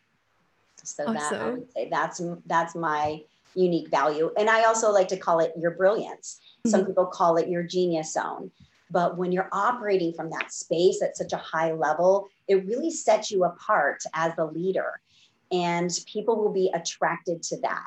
So 0.84 1.02
awesome. 1.02 1.14
that 1.14 1.32
I 1.34 1.50
would 1.50 1.72
say 1.72 1.88
that's 1.90 2.22
that's 2.46 2.76
my 2.76 3.20
unique 3.54 3.88
value. 3.88 4.30
And 4.38 4.48
I 4.48 4.64
also 4.64 4.92
like 4.92 5.08
to 5.08 5.16
call 5.16 5.40
it 5.40 5.52
your 5.58 5.72
brilliance. 5.72 6.38
Mm-hmm. 6.38 6.70
Some 6.70 6.86
people 6.86 7.06
call 7.06 7.36
it 7.36 7.48
your 7.48 7.64
genius 7.64 8.12
zone. 8.12 8.52
But 8.90 9.18
when 9.18 9.32
you're 9.32 9.48
operating 9.50 10.12
from 10.12 10.30
that 10.30 10.52
space 10.52 11.02
at 11.02 11.16
such 11.16 11.32
a 11.32 11.36
high 11.36 11.72
level, 11.72 12.28
it 12.46 12.64
really 12.66 12.92
sets 12.92 13.30
you 13.30 13.44
apart 13.44 14.02
as 14.14 14.32
a 14.38 14.44
leader. 14.44 15.00
And 15.50 15.90
people 16.06 16.36
will 16.36 16.52
be 16.52 16.70
attracted 16.74 17.42
to 17.44 17.60
that. 17.60 17.86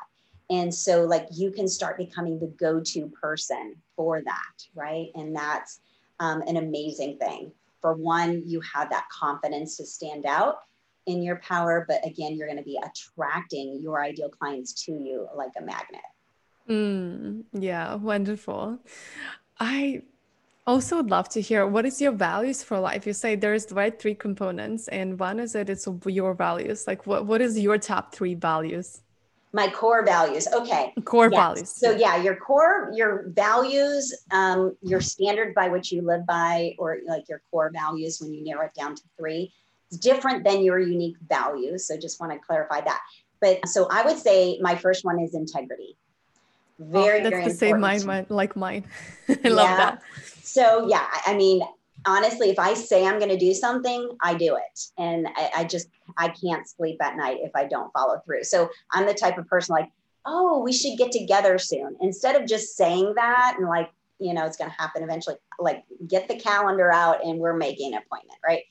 And 0.50 0.74
so, 0.74 1.04
like, 1.04 1.28
you 1.32 1.50
can 1.50 1.68
start 1.68 1.96
becoming 1.96 2.38
the 2.38 2.48
go 2.48 2.80
to 2.80 3.08
person 3.08 3.76
for 3.96 4.20
that, 4.22 4.66
right? 4.74 5.08
And 5.14 5.34
that's 5.34 5.80
um, 6.20 6.42
an 6.42 6.56
amazing 6.56 7.18
thing. 7.18 7.52
For 7.80 7.94
one, 7.94 8.42
you 8.44 8.60
have 8.60 8.90
that 8.90 9.08
confidence 9.08 9.76
to 9.78 9.86
stand 9.86 10.26
out 10.26 10.58
in 11.06 11.22
your 11.22 11.36
power, 11.36 11.84
but 11.88 12.06
again, 12.06 12.36
you're 12.36 12.46
going 12.46 12.58
to 12.58 12.64
be 12.64 12.78
attracting 12.82 13.80
your 13.80 14.02
ideal 14.02 14.28
clients 14.28 14.72
to 14.84 14.92
you 14.92 15.26
like 15.34 15.50
a 15.58 15.62
magnet. 15.62 16.00
Mm, 16.68 17.44
yeah, 17.52 17.94
wonderful. 17.94 18.78
I 19.58 20.02
also 20.66 20.96
would 20.96 21.10
love 21.10 21.28
to 21.30 21.40
hear 21.40 21.66
what 21.66 21.84
is 21.84 22.00
your 22.00 22.12
values 22.12 22.62
for 22.62 22.78
life. 22.78 23.06
You 23.06 23.12
say 23.12 23.34
there's 23.34 23.70
right 23.72 23.98
three 23.98 24.14
components, 24.14 24.88
and 24.88 25.18
one 25.18 25.40
is 25.40 25.52
that 25.52 25.68
it's 25.68 25.88
your 26.06 26.34
values. 26.34 26.86
Like 26.86 27.06
what 27.06 27.26
what 27.26 27.40
is 27.40 27.58
your 27.58 27.78
top 27.78 28.14
three 28.14 28.34
values? 28.34 29.02
My 29.54 29.68
core 29.68 30.02
values. 30.02 30.48
Okay. 30.48 30.94
Core 31.04 31.28
yes. 31.30 31.38
values. 31.38 31.68
So 31.68 31.90
yeah, 31.90 32.16
your 32.16 32.36
core, 32.36 32.90
your 32.94 33.28
values, 33.28 34.24
um, 34.30 34.74
your 34.80 35.02
standard 35.02 35.54
by 35.54 35.68
which 35.68 35.92
you 35.92 36.00
live 36.00 36.24
by, 36.26 36.74
or 36.78 37.00
like 37.06 37.28
your 37.28 37.42
core 37.50 37.70
values 37.70 38.18
when 38.18 38.32
you 38.32 38.42
narrow 38.42 38.64
it 38.64 38.72
down 38.74 38.94
to 38.94 39.02
three 39.18 39.52
different 40.00 40.44
than 40.44 40.62
your 40.62 40.78
unique 40.78 41.16
values. 41.28 41.86
So 41.86 41.96
just 41.96 42.20
want 42.20 42.32
to 42.32 42.38
clarify 42.38 42.80
that. 42.80 43.00
But 43.40 43.68
so 43.68 43.88
I 43.90 44.02
would 44.02 44.16
say 44.16 44.58
my 44.60 44.74
first 44.74 45.04
one 45.04 45.20
is 45.20 45.34
integrity. 45.34 45.96
Very, 46.78 47.20
oh, 47.20 47.22
that's 47.24 47.30
very 47.30 47.44
the 47.44 47.50
same 47.50 47.80
mine, 47.80 48.04
mine, 48.06 48.26
like 48.28 48.56
mine. 48.56 48.84
I 49.28 49.38
yeah. 49.44 49.50
love 49.50 49.76
that. 49.76 50.02
So 50.52 50.86
yeah, 50.86 51.06
I 51.26 51.34
mean, 51.34 51.62
honestly, 52.04 52.50
if 52.50 52.58
I 52.58 52.74
say 52.74 53.06
I'm 53.06 53.18
going 53.18 53.30
to 53.30 53.38
do 53.38 53.54
something, 53.54 54.10
I 54.20 54.34
do 54.34 54.56
it. 54.56 54.80
And 54.98 55.26
I, 55.34 55.50
I, 55.56 55.64
just, 55.64 55.88
I 56.18 56.28
can't 56.28 56.68
sleep 56.68 57.02
at 57.02 57.16
night 57.16 57.38
if 57.40 57.52
I 57.54 57.64
don't 57.64 57.90
follow 57.94 58.20
through. 58.26 58.44
So 58.44 58.68
I'm 58.90 59.06
the 59.06 59.14
type 59.14 59.38
of 59.38 59.48
person 59.48 59.74
like, 59.74 59.90
oh, 60.26 60.60
we 60.60 60.70
should 60.70 60.98
get 60.98 61.10
together 61.10 61.56
soon. 61.56 61.96
Instead 62.02 62.36
of 62.36 62.46
just 62.46 62.76
saying 62.76 63.14
that 63.16 63.54
and 63.56 63.66
like, 63.66 63.90
you 64.18 64.34
know, 64.34 64.44
it's 64.44 64.58
going 64.58 64.70
to 64.70 64.76
happen 64.76 65.02
eventually, 65.02 65.36
like 65.58 65.84
get 66.06 66.28
the 66.28 66.36
calendar 66.36 66.92
out 66.92 67.24
and 67.24 67.38
we're 67.38 67.56
making 67.56 67.94
an 67.94 68.02
appointment, 68.04 68.38
right? 68.46 68.64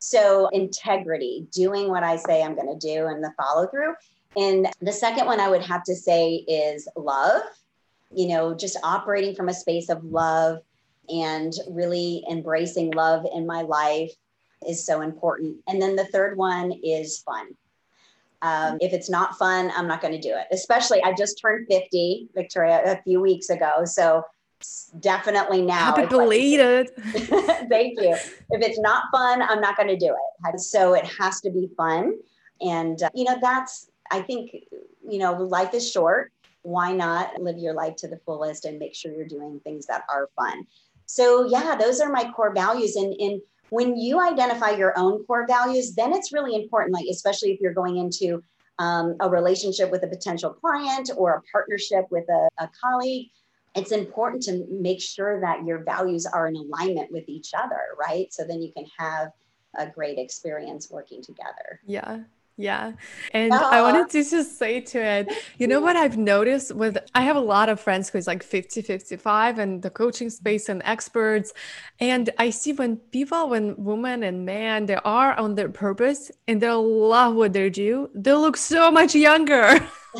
So, 0.00 0.48
integrity, 0.48 1.46
doing 1.52 1.88
what 1.88 2.02
I 2.02 2.16
say 2.16 2.42
I'm 2.42 2.56
going 2.56 2.78
to 2.78 2.86
do 2.86 3.06
and 3.06 3.22
the 3.22 3.32
follow 3.40 3.68
through. 3.68 3.94
And 4.36 4.68
the 4.82 4.92
second 4.92 5.26
one 5.26 5.38
I 5.38 5.48
would 5.48 5.62
have 5.62 5.84
to 5.84 5.94
say 5.94 6.34
is 6.48 6.88
love, 6.96 7.42
you 8.12 8.28
know, 8.28 8.54
just 8.54 8.76
operating 8.82 9.34
from 9.34 9.48
a 9.48 9.54
space 9.54 9.88
of 9.88 10.04
love 10.04 10.58
and 11.08 11.52
really 11.70 12.24
embracing 12.30 12.90
love 12.92 13.26
in 13.34 13.46
my 13.46 13.62
life 13.62 14.12
is 14.66 14.84
so 14.84 15.00
important. 15.00 15.56
And 15.68 15.80
then 15.80 15.96
the 15.96 16.06
third 16.06 16.36
one 16.36 16.72
is 16.82 17.18
fun. 17.18 17.48
Um, 18.40 18.78
if 18.80 18.92
it's 18.92 19.10
not 19.10 19.36
fun, 19.36 19.72
I'm 19.74 19.88
not 19.88 20.00
going 20.00 20.14
to 20.14 20.20
do 20.20 20.34
it. 20.34 20.46
Especially, 20.52 21.02
I 21.02 21.12
just 21.12 21.40
turned 21.40 21.66
50, 21.68 22.28
Victoria, 22.34 22.82
a 22.84 23.02
few 23.02 23.20
weeks 23.20 23.50
ago. 23.50 23.84
So 23.84 24.24
definitely 25.00 25.62
now. 25.62 25.96
Happy 25.96 26.06
belated. 26.06 26.90
Like, 26.96 27.24
thank 27.68 28.00
you. 28.00 28.14
If 28.50 28.62
it's 28.62 28.78
not 28.78 29.04
fun, 29.12 29.42
I'm 29.42 29.60
not 29.60 29.76
going 29.76 29.88
to 29.88 29.96
do 29.96 30.14
it. 30.14 30.60
So 30.60 30.94
it 30.94 31.04
has 31.18 31.40
to 31.42 31.50
be 31.50 31.68
fun. 31.76 32.14
And, 32.60 33.02
uh, 33.02 33.10
you 33.14 33.24
know, 33.24 33.36
that's, 33.40 33.90
I 34.10 34.20
think, 34.20 34.50
you 35.08 35.18
know, 35.18 35.32
life 35.32 35.74
is 35.74 35.90
short. 35.90 36.32
Why 36.62 36.92
not 36.92 37.40
live 37.40 37.58
your 37.58 37.74
life 37.74 37.96
to 37.96 38.08
the 38.08 38.18
fullest 38.18 38.64
and 38.64 38.78
make 38.78 38.94
sure 38.94 39.12
you're 39.12 39.26
doing 39.26 39.60
things 39.60 39.86
that 39.86 40.02
are 40.08 40.28
fun? 40.36 40.66
So, 41.08 41.48
yeah, 41.48 41.74
those 41.74 42.00
are 42.00 42.10
my 42.10 42.30
core 42.30 42.54
values. 42.54 42.96
And, 42.96 43.40
when 43.70 43.98
you 43.98 44.18
identify 44.18 44.70
your 44.70 44.98
own 44.98 45.22
core 45.26 45.46
values, 45.46 45.94
then 45.94 46.14
it's 46.14 46.32
really 46.32 46.54
important, 46.54 46.94
like, 46.94 47.04
especially 47.10 47.50
if 47.50 47.60
you're 47.60 47.74
going 47.74 47.98
into 47.98 48.42
um, 48.78 49.14
a 49.20 49.28
relationship 49.28 49.90
with 49.90 50.02
a 50.04 50.06
potential 50.06 50.54
client 50.54 51.10
or 51.14 51.34
a 51.34 51.42
partnership 51.52 52.06
with 52.10 52.24
a, 52.30 52.48
a 52.56 52.70
colleague 52.82 53.28
it's 53.74 53.92
important 53.92 54.42
to 54.42 54.66
make 54.70 55.00
sure 55.00 55.40
that 55.40 55.64
your 55.64 55.84
values 55.84 56.26
are 56.26 56.48
in 56.48 56.56
alignment 56.56 57.12
with 57.12 57.28
each 57.28 57.52
other, 57.54 57.80
right? 57.98 58.32
So 58.32 58.44
then 58.44 58.60
you 58.60 58.72
can 58.72 58.86
have 58.98 59.30
a 59.76 59.86
great 59.86 60.18
experience 60.18 60.90
working 60.90 61.22
together. 61.22 61.80
Yeah. 61.86 62.20
Yeah. 62.60 62.94
And 63.32 63.54
I 63.54 63.80
wanted 63.82 64.10
to 64.10 64.28
just 64.28 64.58
say 64.58 64.80
to 64.80 64.98
it, 64.98 65.32
you 65.58 65.68
know 65.68 65.80
what 65.80 65.94
I've 65.94 66.18
noticed 66.18 66.74
with 66.74 66.98
I 67.14 67.22
have 67.22 67.36
a 67.36 67.40
lot 67.40 67.68
of 67.68 67.78
friends 67.78 68.10
who's 68.10 68.26
like 68.26 68.42
50, 68.42 68.82
55 68.82 69.60
and 69.60 69.80
the 69.80 69.90
coaching 69.90 70.28
space 70.28 70.68
and 70.68 70.82
experts. 70.84 71.52
And 72.00 72.30
I 72.36 72.50
see 72.50 72.72
when 72.72 72.96
people, 72.96 73.48
when 73.50 73.76
women 73.76 74.24
and 74.24 74.44
men, 74.44 74.86
they 74.86 74.96
are 74.96 75.38
on 75.38 75.54
their 75.54 75.68
purpose 75.68 76.32
and 76.48 76.60
they 76.60 76.70
love 76.72 77.36
what 77.36 77.52
they 77.52 77.70
do, 77.70 78.10
they 78.12 78.32
look 78.32 78.56
so 78.56 78.90
much 78.90 79.14
younger. 79.14 79.78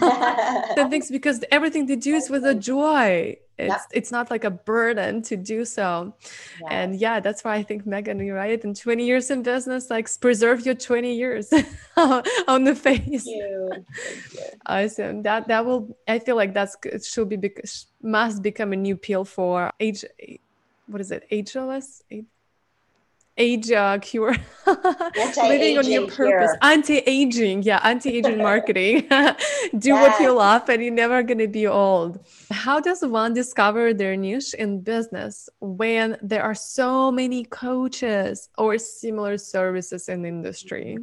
than 0.76 0.90
things 0.90 1.10
because 1.10 1.42
everything 1.50 1.86
they 1.86 1.96
do 1.96 2.14
is 2.14 2.28
with 2.28 2.44
a 2.44 2.54
joy 2.54 3.34
it's 3.58 3.72
yep. 3.72 3.80
it's 3.92 4.12
not 4.12 4.30
like 4.30 4.44
a 4.44 4.50
burden 4.50 5.20
to 5.20 5.36
do 5.36 5.64
so 5.64 6.14
yes. 6.60 6.68
and 6.70 6.96
yeah 6.96 7.18
that's 7.20 7.42
why 7.44 7.54
i 7.54 7.62
think 7.62 7.86
megan 7.86 8.18
you're 8.20 8.36
right 8.36 8.64
in 8.64 8.72
20 8.72 9.04
years 9.04 9.30
in 9.30 9.42
business 9.42 9.90
like 9.90 10.08
preserve 10.20 10.64
your 10.64 10.74
20 10.74 11.14
years 11.14 11.52
on 11.96 12.64
the 12.64 12.74
face 12.74 13.24
Thank 13.24 13.26
you. 13.26 13.70
Thank 13.72 14.34
you. 14.34 14.40
awesome 14.66 15.22
that 15.22 15.48
that 15.48 15.66
will 15.66 15.96
i 16.06 16.18
feel 16.18 16.36
like 16.36 16.54
that's 16.54 16.76
it 16.84 17.04
should 17.04 17.28
be 17.28 17.36
because 17.36 17.86
must 18.02 18.42
become 18.42 18.72
a 18.72 18.76
new 18.76 18.96
pill 18.96 19.24
for 19.24 19.72
age 19.80 20.04
what 20.86 21.00
is 21.00 21.10
it 21.10 21.26
ageless 21.30 22.02
age 23.38 23.70
uh, 23.70 23.98
cure 23.98 24.36
living 24.66 25.78
on 25.78 25.90
your 25.90 26.08
purpose. 26.08 26.54
Anti-aging 26.60 27.62
yeah 27.62 27.80
anti-aging 27.82 28.38
marketing. 28.50 29.06
Do 29.78 29.90
yes. 29.90 30.02
what 30.02 30.20
you 30.20 30.32
love 30.32 30.68
and 30.68 30.82
you're 30.82 30.92
never 30.92 31.22
going 31.22 31.38
to 31.38 31.48
be 31.48 31.66
old. 31.66 32.24
How 32.50 32.80
does 32.80 33.02
one 33.02 33.32
discover 33.32 33.94
their 33.94 34.16
niche 34.16 34.54
in 34.54 34.80
business 34.80 35.48
when 35.60 36.16
there 36.22 36.42
are 36.42 36.54
so 36.54 37.10
many 37.10 37.44
coaches 37.44 38.48
or 38.58 38.76
similar 38.78 39.38
services 39.38 40.08
in 40.08 40.22
the 40.22 40.28
industry? 40.28 40.98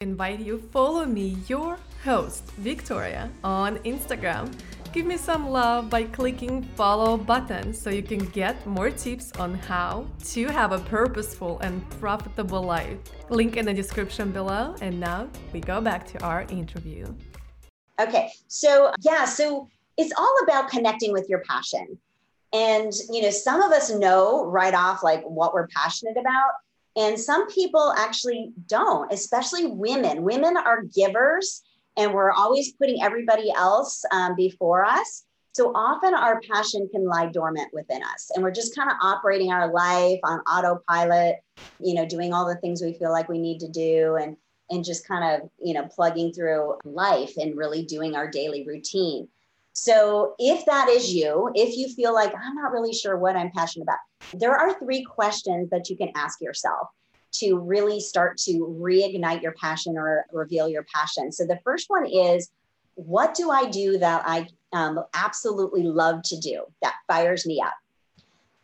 Invite 0.00 0.40
you 0.40 0.58
follow 0.72 1.04
me 1.04 1.36
your 1.46 1.78
host 2.02 2.42
victoria 2.58 3.30
on 3.44 3.76
instagram 3.78 4.50
Give 4.92 5.06
me 5.06 5.16
some 5.16 5.48
love 5.48 5.88
by 5.88 6.02
clicking 6.02 6.62
follow 6.62 7.16
button 7.16 7.72
so 7.72 7.88
you 7.88 8.02
can 8.02 8.18
get 8.18 8.66
more 8.66 8.90
tips 8.90 9.32
on 9.38 9.54
how 9.54 10.06
to 10.24 10.48
have 10.48 10.72
a 10.72 10.80
purposeful 10.80 11.58
and 11.60 11.88
profitable 11.98 12.62
life. 12.62 12.98
Link 13.30 13.56
in 13.56 13.64
the 13.64 13.72
description 13.72 14.32
below. 14.32 14.74
And 14.82 15.00
now 15.00 15.30
we 15.50 15.60
go 15.60 15.80
back 15.80 16.06
to 16.08 16.22
our 16.22 16.42
interview. 16.50 17.06
Okay. 17.98 18.32
So, 18.48 18.92
yeah, 19.00 19.24
so 19.24 19.66
it's 19.96 20.12
all 20.14 20.36
about 20.42 20.68
connecting 20.68 21.10
with 21.10 21.26
your 21.26 21.42
passion. 21.48 21.96
And, 22.52 22.92
you 23.10 23.22
know, 23.22 23.30
some 23.30 23.62
of 23.62 23.72
us 23.72 23.90
know 23.90 24.44
right 24.44 24.74
off 24.74 25.02
like 25.02 25.22
what 25.22 25.54
we're 25.54 25.68
passionate 25.68 26.18
about. 26.18 26.52
And 26.96 27.18
some 27.18 27.50
people 27.50 27.94
actually 27.96 28.52
don't, 28.68 29.10
especially 29.10 29.68
women. 29.68 30.22
Women 30.22 30.58
are 30.58 30.82
givers 30.82 31.62
and 31.96 32.12
we're 32.12 32.32
always 32.32 32.72
putting 32.72 33.02
everybody 33.02 33.52
else 33.54 34.04
um, 34.12 34.34
before 34.36 34.84
us. 34.84 35.24
So 35.52 35.70
often 35.74 36.14
our 36.14 36.40
passion 36.40 36.88
can 36.90 37.04
lie 37.04 37.26
dormant 37.26 37.68
within 37.74 38.02
us, 38.02 38.30
and 38.34 38.42
we're 38.42 38.52
just 38.52 38.74
kind 38.74 38.90
of 38.90 38.96
operating 39.02 39.52
our 39.52 39.70
life 39.70 40.18
on 40.24 40.40
autopilot, 40.40 41.36
you 41.78 41.94
know, 41.94 42.06
doing 42.06 42.32
all 42.32 42.46
the 42.46 42.56
things 42.56 42.80
we 42.80 42.94
feel 42.94 43.10
like 43.12 43.28
we 43.28 43.38
need 43.38 43.60
to 43.60 43.68
do, 43.68 44.16
and 44.16 44.36
and 44.70 44.84
just 44.84 45.06
kind 45.06 45.42
of, 45.42 45.50
you 45.62 45.74
know, 45.74 45.86
plugging 45.86 46.32
through 46.32 46.78
life 46.84 47.34
and 47.36 47.56
really 47.56 47.84
doing 47.84 48.16
our 48.16 48.30
daily 48.30 48.66
routine. 48.66 49.28
So, 49.74 50.34
if 50.38 50.64
that 50.66 50.88
is 50.88 51.12
you, 51.12 51.50
if 51.54 51.76
you 51.76 51.88
feel 51.88 52.14
like 52.14 52.32
I'm 52.34 52.54
not 52.54 52.72
really 52.72 52.92
sure 52.92 53.16
what 53.18 53.36
I'm 53.36 53.50
passionate 53.50 53.84
about, 53.84 53.98
there 54.32 54.56
are 54.56 54.78
three 54.78 55.04
questions 55.04 55.70
that 55.70 55.90
you 55.90 55.96
can 55.96 56.10
ask 56.14 56.40
yourself 56.40 56.88
to 57.32 57.56
really 57.56 58.00
start 58.00 58.36
to 58.38 58.76
reignite 58.80 59.42
your 59.42 59.52
passion 59.52 59.96
or 59.96 60.26
reveal 60.32 60.68
your 60.68 60.84
passion. 60.94 61.32
So, 61.32 61.46
the 61.46 61.60
first 61.64 61.88
one 61.88 62.06
is 62.06 62.50
what 62.94 63.34
do 63.34 63.50
I 63.50 63.70
do 63.70 63.98
that 63.98 64.22
I 64.26 64.46
um, 64.72 65.00
absolutely 65.14 65.82
love 65.82 66.22
to 66.24 66.38
do 66.38 66.62
that 66.82 66.94
fires 67.06 67.46
me 67.46 67.60
up? 67.64 67.74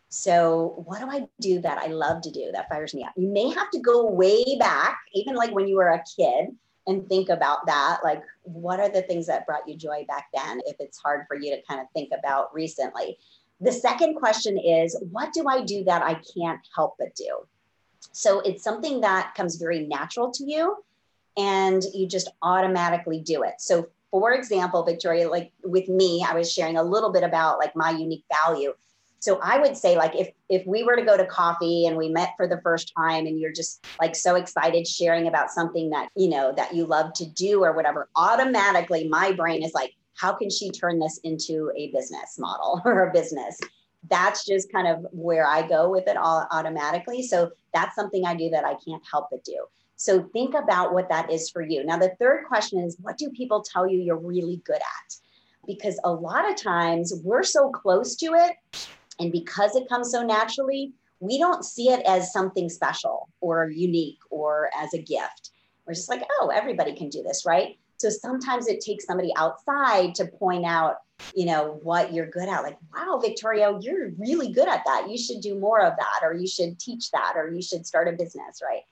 So, 0.09 0.83
what 0.85 0.99
do 0.99 1.07
I 1.09 1.27
do 1.39 1.61
that 1.61 1.77
I 1.77 1.87
love 1.87 2.21
to 2.23 2.31
do 2.31 2.51
that 2.53 2.67
fires 2.67 2.93
me 2.93 3.03
up? 3.03 3.13
You 3.15 3.29
may 3.29 3.49
have 3.49 3.69
to 3.71 3.79
go 3.79 4.05
way 4.05 4.43
back, 4.59 4.97
even 5.13 5.35
like 5.35 5.53
when 5.53 5.67
you 5.67 5.75
were 5.75 5.89
a 5.89 6.03
kid, 6.17 6.49
and 6.87 7.07
think 7.07 7.29
about 7.29 7.67
that. 7.67 7.99
Like, 8.03 8.23
what 8.41 8.79
are 8.79 8.89
the 8.89 9.03
things 9.03 9.27
that 9.27 9.45
brought 9.45 9.67
you 9.67 9.77
joy 9.77 10.05
back 10.07 10.27
then 10.33 10.59
if 10.65 10.77
it's 10.79 10.97
hard 10.97 11.25
for 11.27 11.35
you 11.35 11.55
to 11.55 11.61
kind 11.61 11.79
of 11.79 11.85
think 11.93 12.09
about 12.17 12.53
recently? 12.53 13.17
The 13.61 13.71
second 13.71 14.15
question 14.15 14.57
is, 14.57 14.97
what 15.11 15.31
do 15.33 15.47
I 15.47 15.63
do 15.63 15.83
that 15.83 16.01
I 16.01 16.15
can't 16.35 16.61
help 16.75 16.95
but 16.97 17.13
do? 17.15 17.45
So, 18.11 18.39
it's 18.41 18.63
something 18.63 19.01
that 19.01 19.33
comes 19.35 19.55
very 19.55 19.87
natural 19.87 20.31
to 20.31 20.43
you 20.43 20.77
and 21.37 21.83
you 21.93 22.07
just 22.07 22.29
automatically 22.41 23.21
do 23.21 23.43
it. 23.43 23.55
So, 23.59 23.87
for 24.11 24.33
example, 24.33 24.83
Victoria, 24.83 25.29
like 25.29 25.51
with 25.63 25.87
me, 25.87 26.25
I 26.27 26.33
was 26.33 26.51
sharing 26.51 26.77
a 26.77 26.83
little 26.83 27.11
bit 27.11 27.23
about 27.23 27.59
like 27.59 27.75
my 27.75 27.91
unique 27.91 28.25
value. 28.43 28.73
So 29.19 29.39
I 29.43 29.59
would 29.59 29.75
say 29.77 29.97
like 29.97 30.15
if 30.15 30.29
if 30.47 30.65
we 30.65 30.83
were 30.83 30.95
to 30.95 31.03
go 31.03 31.17
to 31.17 31.25
coffee 31.25 31.85
and 31.85 31.97
we 31.97 32.09
met 32.09 32.33
for 32.37 32.47
the 32.47 32.59
first 32.61 32.93
time 32.95 33.27
and 33.27 33.39
you're 33.39 33.51
just 33.51 33.85
like 33.99 34.15
so 34.15 34.35
excited 34.35 34.87
sharing 34.87 35.27
about 35.27 35.51
something 35.51 35.89
that 35.89 36.09
you 36.15 36.29
know 36.29 36.53
that 36.55 36.73
you 36.73 36.85
love 36.85 37.13
to 37.13 37.25
do 37.25 37.63
or 37.63 37.73
whatever, 37.73 38.09
automatically 38.15 39.07
my 39.09 39.31
brain 39.33 39.61
is 39.61 39.73
like, 39.73 39.93
how 40.15 40.33
can 40.33 40.49
she 40.49 40.71
turn 40.71 40.99
this 40.99 41.19
into 41.23 41.71
a 41.77 41.91
business 41.91 42.39
model 42.39 42.81
or 42.85 43.09
a 43.09 43.13
business? 43.13 43.59
That's 44.07 44.45
just 44.45 44.71
kind 44.71 44.87
of 44.87 45.05
where 45.11 45.45
I 45.45 45.67
go 45.67 45.89
with 45.89 46.07
it 46.07 46.17
all 46.17 46.47
automatically. 46.51 47.21
So 47.23 47.51
that's 47.73 47.95
something 47.95 48.25
I 48.25 48.35
do 48.35 48.49
that 48.51 48.65
I 48.65 48.75
can't 48.85 49.03
help 49.09 49.27
but 49.31 49.43
do. 49.43 49.65
So 49.95 50.29
think 50.31 50.55
about 50.55 50.93
what 50.93 51.09
that 51.09 51.29
is 51.29 51.49
for 51.49 51.61
you. 51.61 51.83
Now, 51.83 51.97
the 51.97 52.15
third 52.19 52.45
question 52.45 52.79
is 52.79 52.97
what 53.01 53.17
do 53.17 53.29
people 53.31 53.61
tell 53.61 53.85
you 53.85 53.99
you're 53.99 54.17
really 54.17 54.61
good 54.63 54.77
at? 54.77 55.15
Because 55.67 55.99
a 56.05 56.11
lot 56.11 56.49
of 56.49 56.55
times 56.55 57.13
we're 57.23 57.43
so 57.43 57.69
close 57.69 58.15
to 58.17 58.27
it. 58.27 58.55
And 59.19 59.31
because 59.31 59.75
it 59.75 59.89
comes 59.89 60.11
so 60.11 60.23
naturally, 60.23 60.93
we 61.19 61.37
don't 61.37 61.65
see 61.65 61.89
it 61.89 62.01
as 62.05 62.31
something 62.31 62.69
special 62.69 63.27
or 63.41 63.69
unique 63.69 64.19
or 64.29 64.69
as 64.77 64.93
a 64.93 65.01
gift. 65.01 65.51
We're 65.85 65.93
just 65.93 66.09
like, 66.09 66.23
oh, 66.39 66.49
everybody 66.53 66.95
can 66.95 67.09
do 67.09 67.21
this, 67.21 67.43
right? 67.45 67.77
So 67.99 68.09
sometimes 68.09 68.67
it 68.67 68.79
takes 68.79 69.05
somebody 69.05 69.31
outside 69.35 70.15
to 70.15 70.25
point 70.25 70.65
out, 70.65 70.95
you 71.35 71.45
know, 71.45 71.79
what 71.83 72.13
you're 72.13 72.29
good 72.29 72.47
at. 72.47 72.63
Like, 72.63 72.77
wow, 72.93 73.19
Victoria, 73.21 73.77
you're 73.81 74.11
really 74.17 74.51
good 74.53 74.69
at 74.69 74.83
that. 74.85 75.09
You 75.09 75.17
should 75.17 75.41
do 75.41 75.59
more 75.59 75.81
of 75.81 75.93
that, 75.97 76.21
or 76.23 76.33
you 76.33 76.47
should 76.47 76.79
teach 76.79 77.11
that, 77.11 77.33
or 77.35 77.51
you 77.51 77.61
should 77.61 77.85
start 77.85 78.07
a 78.07 78.13
business, 78.13 78.61
right? 78.63 78.83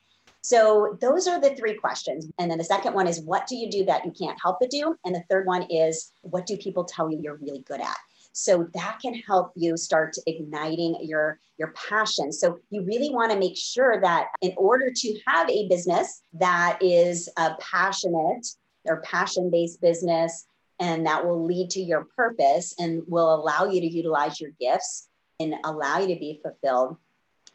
So 0.42 0.98
those 1.02 1.26
are 1.28 1.40
the 1.40 1.56
three 1.56 1.76
questions. 1.76 2.28
And 2.38 2.52
then 2.52 2.58
the 2.58 2.64
second 2.64 2.94
one 2.94 3.08
is 3.08 3.22
what 3.22 3.48
do 3.48 3.56
you 3.56 3.72
do 3.72 3.86
that 3.86 4.06
you 4.06 4.12
can't 4.12 4.38
help 4.42 4.58
but 4.60 4.70
do? 4.70 4.96
And 5.06 5.16
the 5.16 5.24
third 5.30 5.46
one 5.46 5.64
is 5.64 6.12
what 6.22 6.46
do 6.46 6.58
people 6.58 6.84
tell 6.84 7.10
you 7.10 7.20
you're 7.22 7.38
really 7.38 7.64
good 7.68 7.82
at? 7.82 7.98
So 8.34 8.68
that 8.74 9.00
can 9.02 9.14
help 9.14 9.52
you 9.56 9.78
start 9.78 10.16
igniting 10.28 10.98
your, 11.02 11.40
your 11.58 11.74
passion. 11.90 12.32
So 12.32 12.60
you 12.70 12.84
really 12.84 13.10
want 13.10 13.32
to 13.32 13.40
make 13.40 13.58
sure 13.58 14.00
that 14.02 14.28
in 14.42 14.54
order 14.58 14.92
to 14.94 15.20
have 15.26 15.50
a 15.50 15.68
business 15.70 16.22
that 16.34 16.78
is 16.82 17.28
a 17.38 17.56
passionate 17.60 18.48
or 18.88 19.02
passion-based 19.02 19.82
business 19.82 20.48
and 20.80 21.06
that 21.06 21.26
will 21.26 21.44
lead 21.46 21.70
to 21.72 21.82
your 21.82 22.06
purpose 22.16 22.76
and 22.80 23.04
will 23.08 23.34
allow 23.34 23.66
you 23.66 23.82
to 23.82 23.88
utilize 23.88 24.40
your 24.40 24.52
gifts 24.60 25.10
and 25.40 25.56
allow 25.64 26.00
you 26.00 26.08
to 26.08 26.20
be 26.20 26.40
fulfilled, 26.42 26.98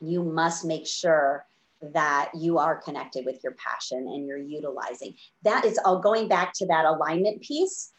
you 0.00 0.22
must 0.22 0.64
make 0.64 0.86
sure 0.86 1.46
that 1.92 2.30
you 2.34 2.58
are 2.58 2.80
connected 2.80 3.24
with 3.24 3.42
your 3.42 3.54
passion 3.54 3.98
and 3.98 4.26
you're 4.26 4.36
utilizing. 4.38 5.14
That 5.42 5.64
is 5.64 5.78
all 5.84 5.98
going 5.98 6.28
back 6.28 6.52
to 6.54 6.66
that 6.66 6.84
alignment 6.84 7.42
piece. 7.42 7.92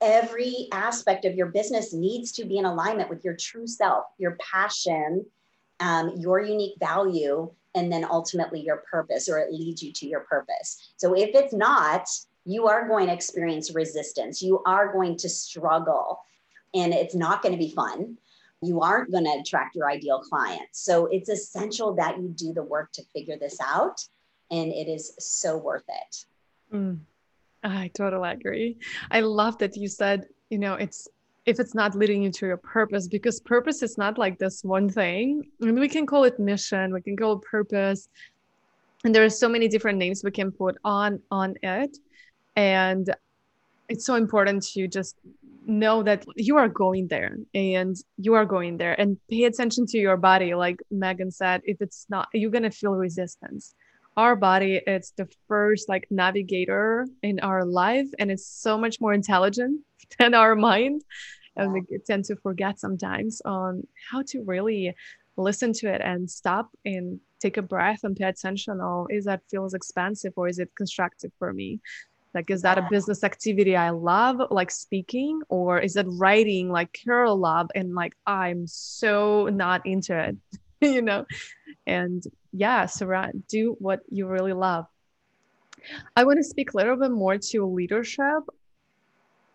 Every 0.00 0.68
aspect 0.72 1.24
of 1.24 1.34
your 1.34 1.46
business 1.46 1.92
needs 1.92 2.32
to 2.32 2.44
be 2.44 2.58
in 2.58 2.64
alignment 2.64 3.10
with 3.10 3.24
your 3.24 3.34
true 3.34 3.66
self, 3.66 4.06
your 4.18 4.36
passion, 4.52 5.24
um, 5.80 6.14
your 6.16 6.40
unique 6.40 6.76
value, 6.78 7.50
and 7.74 7.92
then 7.92 8.04
ultimately 8.04 8.60
your 8.60 8.84
purpose, 8.88 9.28
or 9.28 9.38
it 9.38 9.52
leads 9.52 9.82
you 9.82 9.92
to 9.92 10.06
your 10.06 10.20
purpose. 10.20 10.92
So 10.96 11.14
if 11.14 11.30
it's 11.34 11.54
not, 11.54 12.06
you 12.44 12.66
are 12.68 12.86
going 12.86 13.06
to 13.06 13.12
experience 13.12 13.74
resistance. 13.74 14.42
You 14.42 14.62
are 14.66 14.92
going 14.92 15.16
to 15.18 15.28
struggle, 15.28 16.20
and 16.74 16.92
it's 16.92 17.14
not 17.14 17.42
going 17.42 17.52
to 17.52 17.58
be 17.58 17.70
fun 17.70 18.18
you 18.66 18.80
aren't 18.80 19.10
going 19.10 19.24
to 19.24 19.40
attract 19.40 19.76
your 19.76 19.90
ideal 19.90 20.20
clients. 20.20 20.80
So 20.80 21.06
it's 21.06 21.28
essential 21.28 21.94
that 21.94 22.18
you 22.18 22.28
do 22.28 22.52
the 22.52 22.62
work 22.62 22.92
to 22.92 23.02
figure 23.12 23.36
this 23.38 23.58
out. 23.60 24.00
And 24.50 24.72
it 24.72 24.88
is 24.88 25.14
so 25.18 25.56
worth 25.56 25.84
it. 25.88 26.26
Mm, 26.72 27.00
I 27.62 27.90
totally 27.94 28.30
agree. 28.30 28.76
I 29.10 29.20
love 29.20 29.58
that 29.58 29.76
you 29.76 29.88
said, 29.88 30.26
you 30.50 30.58
know, 30.58 30.74
it's 30.74 31.08
if 31.46 31.60
it's 31.60 31.74
not 31.74 31.94
leading 31.94 32.22
you 32.22 32.30
to 32.30 32.46
your 32.46 32.56
purpose, 32.56 33.06
because 33.06 33.38
purpose 33.38 33.82
is 33.82 33.98
not 33.98 34.16
like 34.16 34.38
this 34.38 34.64
one 34.64 34.88
thing. 34.88 35.42
I 35.60 35.66
mean, 35.66 35.78
we 35.78 35.88
can 35.88 36.06
call 36.06 36.24
it 36.24 36.38
mission, 36.38 36.92
we 36.92 37.02
can 37.02 37.18
call 37.18 37.34
it 37.34 37.42
purpose. 37.42 38.08
And 39.04 39.14
there 39.14 39.22
are 39.24 39.30
so 39.30 39.46
many 39.46 39.68
different 39.68 39.98
names 39.98 40.24
we 40.24 40.30
can 40.30 40.50
put 40.50 40.78
on 40.84 41.20
on 41.30 41.54
it. 41.62 41.98
And 42.56 43.14
it's 43.88 44.06
so 44.06 44.14
important 44.14 44.62
to 44.74 44.88
just 44.88 45.16
know 45.66 46.02
that 46.02 46.24
you 46.36 46.56
are 46.56 46.68
going 46.68 47.08
there 47.08 47.36
and 47.54 47.96
you 48.16 48.34
are 48.34 48.44
going 48.44 48.76
there. 48.76 48.98
And 49.00 49.18
pay 49.30 49.44
attention 49.44 49.86
to 49.86 49.98
your 49.98 50.16
body. 50.16 50.54
Like 50.54 50.82
megan 50.90 51.30
said 51.30 51.62
if 51.64 51.80
it's 51.80 52.06
not 52.08 52.28
you're 52.32 52.50
going 52.50 52.64
to 52.64 52.70
feel 52.70 52.92
resistance. 52.92 53.74
Our 54.16 54.36
body 54.36 54.80
it's 54.86 55.10
the 55.12 55.28
first 55.48 55.88
like 55.88 56.06
navigator 56.10 57.06
in 57.22 57.40
our 57.40 57.64
life 57.64 58.08
and 58.18 58.30
it's 58.30 58.46
so 58.46 58.78
much 58.78 59.00
more 59.00 59.12
intelligent 59.12 59.80
than 60.18 60.34
our 60.34 60.54
mind. 60.54 61.02
And 61.56 61.72
we 61.72 61.82
tend 62.04 62.24
to 62.26 62.36
forget 62.36 62.80
sometimes 62.80 63.40
on 63.44 63.86
how 64.10 64.22
to 64.28 64.42
really 64.42 64.94
listen 65.36 65.72
to 65.72 65.92
it 65.92 66.00
and 66.00 66.30
stop 66.30 66.70
and 66.84 67.20
take 67.40 67.56
a 67.56 67.62
breath 67.62 68.00
and 68.04 68.16
pay 68.16 68.24
attention 68.24 68.78
oh 68.80 69.06
is 69.10 69.24
that 69.24 69.40
feels 69.50 69.74
expansive 69.74 70.32
or 70.36 70.48
is 70.48 70.58
it 70.58 70.70
constructive 70.76 71.32
for 71.38 71.52
me 71.52 71.80
like, 72.34 72.50
is 72.50 72.62
that 72.62 72.78
a 72.78 72.88
business 72.90 73.22
activity 73.22 73.76
I 73.76 73.90
love, 73.90 74.40
like 74.50 74.70
speaking, 74.70 75.40
or 75.48 75.78
is 75.78 75.96
it 75.96 76.06
writing 76.08 76.68
like 76.68 76.92
Carol 76.92 77.36
love 77.36 77.70
and 77.74 77.94
like 77.94 78.14
I'm 78.26 78.66
so 78.66 79.46
not 79.46 79.86
into 79.86 80.18
it, 80.18 80.36
you 80.80 81.02
know? 81.02 81.24
And 81.86 82.22
yeah, 82.52 82.86
so 82.86 83.30
do 83.48 83.76
what 83.78 84.00
you 84.10 84.26
really 84.26 84.52
love. 84.52 84.86
I 86.16 86.24
want 86.24 86.38
to 86.38 86.44
speak 86.44 86.72
a 86.72 86.76
little 86.76 86.96
bit 86.96 87.10
more 87.10 87.38
to 87.38 87.66
leadership. 87.66 88.42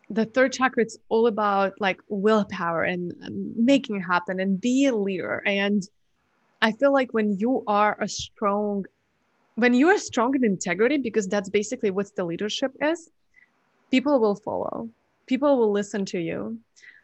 The 0.10 0.26
third 0.26 0.54
chakra, 0.54 0.84
it's 0.84 0.98
all 1.10 1.28
about 1.28 1.74
like 1.80 2.00
willpower 2.08 2.84
and 2.84 3.14
um, 3.24 3.54
making 3.56 3.98
it 3.98 4.02
happen 4.02 4.40
and 4.40 4.60
be 4.60 4.86
a 4.86 4.96
leader. 4.96 5.44
And 5.46 5.84
I 6.62 6.72
feel 6.72 6.92
like 6.92 7.14
when 7.14 7.38
you 7.38 7.64
are 7.68 7.98
a 8.02 8.08
strong 8.08 8.86
when 9.60 9.74
you 9.74 9.90
are 9.90 9.98
strong 9.98 10.36
in 10.36 10.44
integrity, 10.44 10.98
because 10.98 11.28
that's 11.28 11.50
basically 11.50 11.92
what 11.92 12.16
the 12.16 12.24
leadership 12.24 12.72
is, 12.82 13.10
people 13.92 14.20
will 14.20 14.36
follow, 14.36 14.90
people 15.28 15.58
will 15.58 15.72
listen 15.72 16.06
to 16.06 16.20
you. 16.20 16.60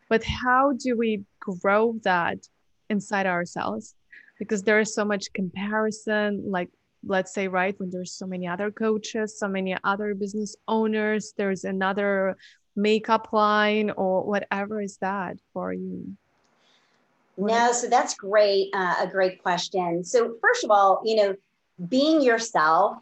But 0.10 0.24
how 0.24 0.74
do 0.74 0.96
we 0.96 1.24
grow 1.40 2.00
that 2.04 2.48
inside 2.90 3.26
ourselves? 3.26 3.96
Because 4.38 4.64
there 4.64 4.80
is 4.80 4.94
so 4.94 5.04
much 5.06 5.34
comparison, 5.34 6.44
like 6.50 6.70
let's 7.08 7.34
say, 7.34 7.48
right, 7.48 7.80
when 7.80 7.90
there's 7.90 8.12
so 8.12 8.26
many 8.26 8.48
other 8.48 8.72
coaches, 8.72 9.38
so 9.38 9.48
many 9.48 9.76
other 9.84 10.14
business 10.14 10.56
owners, 10.68 11.34
there's 11.38 11.64
another 11.64 12.36
makeup 12.76 13.30
line 13.32 13.92
or 13.92 14.24
whatever 14.24 14.82
is 14.82 14.98
that 14.98 15.38
for 15.54 15.74
you? 15.74 16.16
No, 17.38 17.72
so 17.74 17.88
that's 17.88 18.16
great. 18.16 18.70
Uh, 18.74 18.96
a 19.02 19.08
great 19.08 19.44
question. 19.44 20.04
So, 20.04 20.36
first 20.42 20.64
of 20.64 20.72
all, 20.72 21.02
you 21.04 21.18
know, 21.18 21.36
being 21.90 22.22
yourself 22.22 22.98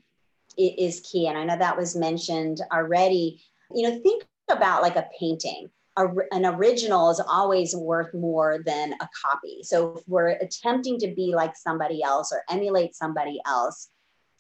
is 0.57 1.01
key. 1.01 1.27
And 1.27 1.38
I 1.38 1.43
know 1.43 1.57
that 1.57 1.77
was 1.77 1.95
mentioned 1.95 2.62
already. 2.71 3.41
You 3.73 3.89
know, 3.89 3.99
think 3.99 4.23
about 4.49 4.81
like 4.81 4.95
a 4.95 5.07
painting. 5.19 5.69
A, 5.95 6.07
an 6.31 6.45
original 6.45 7.12
is 7.12 7.19
always 7.19 7.75
worth 7.75 8.13
more 8.13 8.63
than 8.65 8.93
a 8.93 9.09
copy. 9.25 9.62
So 9.63 9.97
if 9.97 10.03
we're 10.07 10.29
attempting 10.29 10.97
to 10.99 11.13
be 11.13 11.33
like 11.36 11.55
somebody 11.55 12.01
else 12.01 12.31
or 12.31 12.43
emulate 12.49 12.95
somebody 12.95 13.39
else, 13.45 13.89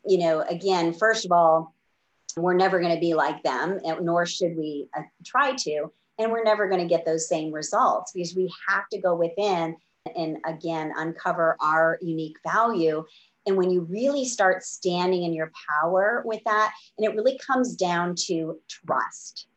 you 0.05 0.17
know, 0.17 0.41
again, 0.41 0.93
first 0.93 1.25
of 1.25 1.31
all, 1.31 1.75
we're 2.35 2.55
never 2.55 2.79
going 2.79 2.93
to 2.93 2.99
be 2.99 3.13
like 3.13 3.43
them, 3.43 3.79
nor 4.01 4.25
should 4.25 4.57
we 4.57 4.87
uh, 4.97 5.03
try 5.23 5.53
to. 5.53 5.91
And 6.17 6.31
we're 6.31 6.43
never 6.43 6.67
going 6.67 6.81
to 6.81 6.87
get 6.87 7.05
those 7.05 7.27
same 7.27 7.51
results 7.51 8.11
because 8.11 8.35
we 8.35 8.51
have 8.67 8.87
to 8.89 8.99
go 8.99 9.15
within 9.15 9.75
and 10.15 10.37
again 10.45 10.91
uncover 10.97 11.55
our 11.61 11.97
unique 12.01 12.37
value 12.43 13.05
And 13.45 13.57
when 13.57 13.69
you 13.69 13.81
really 13.81 14.25
start 14.25 14.63
standing 14.63 15.23
in 15.23 15.33
your 15.33 15.51
power 15.69 16.23
with 16.25 16.41
that, 16.45 16.73
and 16.97 17.05
it 17.05 17.15
really 17.15 17.37
comes 17.37 17.75
down 17.75 18.15
to 18.27 18.59
trust 18.69 19.47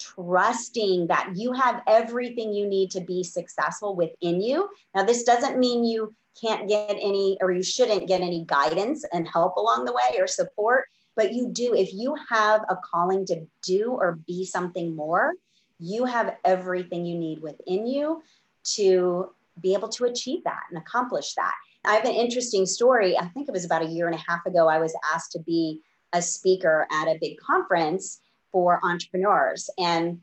trusting 0.00 1.06
that 1.06 1.32
you 1.36 1.52
have 1.52 1.82
everything 1.86 2.52
you 2.52 2.66
need 2.66 2.90
to 2.90 3.00
be 3.00 3.22
successful 3.22 3.94
within 3.94 4.40
you. 4.40 4.68
Now, 4.94 5.04
this 5.04 5.24
doesn't 5.24 5.58
mean 5.58 5.84
you 5.84 6.14
can't 6.40 6.68
get 6.68 6.90
any 6.90 7.36
or 7.40 7.52
you 7.52 7.62
shouldn't 7.62 8.08
get 8.08 8.20
any 8.20 8.44
guidance 8.46 9.04
and 9.12 9.28
help 9.28 9.56
along 9.56 9.84
the 9.84 9.92
way 9.92 10.18
or 10.18 10.26
support, 10.26 10.86
but 11.16 11.32
you 11.32 11.48
do. 11.52 11.74
If 11.74 11.92
you 11.92 12.16
have 12.30 12.62
a 12.68 12.76
calling 12.76 13.26
to 13.26 13.46
do 13.62 13.90
or 13.90 14.18
be 14.26 14.44
something 14.44 14.96
more, 14.96 15.34
you 15.78 16.04
have 16.04 16.36
everything 16.44 17.04
you 17.04 17.16
need 17.16 17.40
within 17.40 17.86
you 17.86 18.22
to 18.74 19.30
be 19.60 19.74
able 19.74 19.88
to 19.88 20.04
achieve 20.04 20.44
that 20.44 20.62
and 20.70 20.78
accomplish 20.78 21.34
that. 21.34 21.54
I 21.84 21.94
have 21.94 22.04
an 22.04 22.14
interesting 22.14 22.66
story. 22.66 23.16
I 23.18 23.26
think 23.28 23.48
it 23.48 23.52
was 23.52 23.64
about 23.64 23.82
a 23.82 23.88
year 23.88 24.06
and 24.06 24.14
a 24.14 24.24
half 24.28 24.44
ago, 24.46 24.68
I 24.68 24.78
was 24.78 24.94
asked 25.14 25.32
to 25.32 25.40
be 25.40 25.80
a 26.12 26.20
speaker 26.20 26.86
at 26.90 27.06
a 27.06 27.18
big 27.20 27.38
conference 27.38 28.20
for 28.52 28.80
entrepreneurs. 28.84 29.70
And 29.78 30.20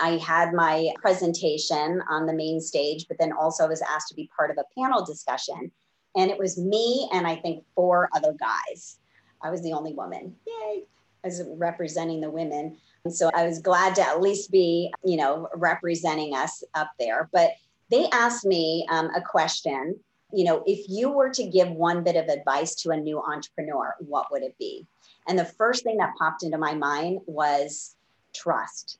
I 0.00 0.18
had 0.18 0.52
my 0.52 0.92
presentation 1.00 2.02
on 2.08 2.26
the 2.26 2.32
main 2.32 2.60
stage, 2.60 3.06
but 3.08 3.18
then 3.18 3.32
also 3.32 3.68
was 3.68 3.82
asked 3.82 4.08
to 4.08 4.14
be 4.14 4.30
part 4.36 4.50
of 4.50 4.58
a 4.58 4.64
panel 4.78 5.04
discussion. 5.04 5.70
And 6.16 6.30
it 6.30 6.38
was 6.38 6.58
me 6.58 7.08
and 7.12 7.26
I 7.26 7.36
think 7.36 7.64
four 7.74 8.08
other 8.14 8.34
guys. 8.38 8.98
I 9.42 9.50
was 9.50 9.62
the 9.62 9.72
only 9.72 9.94
woman. 9.94 10.36
Yay! 10.46 10.84
I 11.24 11.28
was 11.28 11.42
representing 11.56 12.20
the 12.20 12.30
women. 12.30 12.76
And 13.04 13.14
so 13.14 13.30
I 13.34 13.46
was 13.46 13.60
glad 13.60 13.94
to 13.96 14.02
at 14.02 14.20
least 14.20 14.50
be, 14.50 14.92
you 15.04 15.16
know, 15.16 15.48
representing 15.54 16.34
us 16.34 16.62
up 16.74 16.90
there. 16.98 17.28
But 17.32 17.52
they 17.90 18.06
asked 18.10 18.44
me 18.44 18.86
um, 18.90 19.10
a 19.14 19.20
question. 19.20 19.98
You 20.32 20.44
know, 20.44 20.62
if 20.66 20.86
you 20.88 21.10
were 21.10 21.30
to 21.30 21.44
give 21.44 21.70
one 21.70 22.04
bit 22.04 22.16
of 22.16 22.28
advice 22.28 22.74
to 22.76 22.90
a 22.90 22.96
new 22.96 23.20
entrepreneur, 23.20 23.94
what 24.00 24.30
would 24.30 24.42
it 24.42 24.56
be? 24.58 24.86
And 25.26 25.38
the 25.38 25.44
first 25.44 25.84
thing 25.84 25.96
that 25.98 26.14
popped 26.18 26.42
into 26.42 26.58
my 26.58 26.74
mind 26.74 27.20
was 27.26 27.96
trust. 28.34 28.98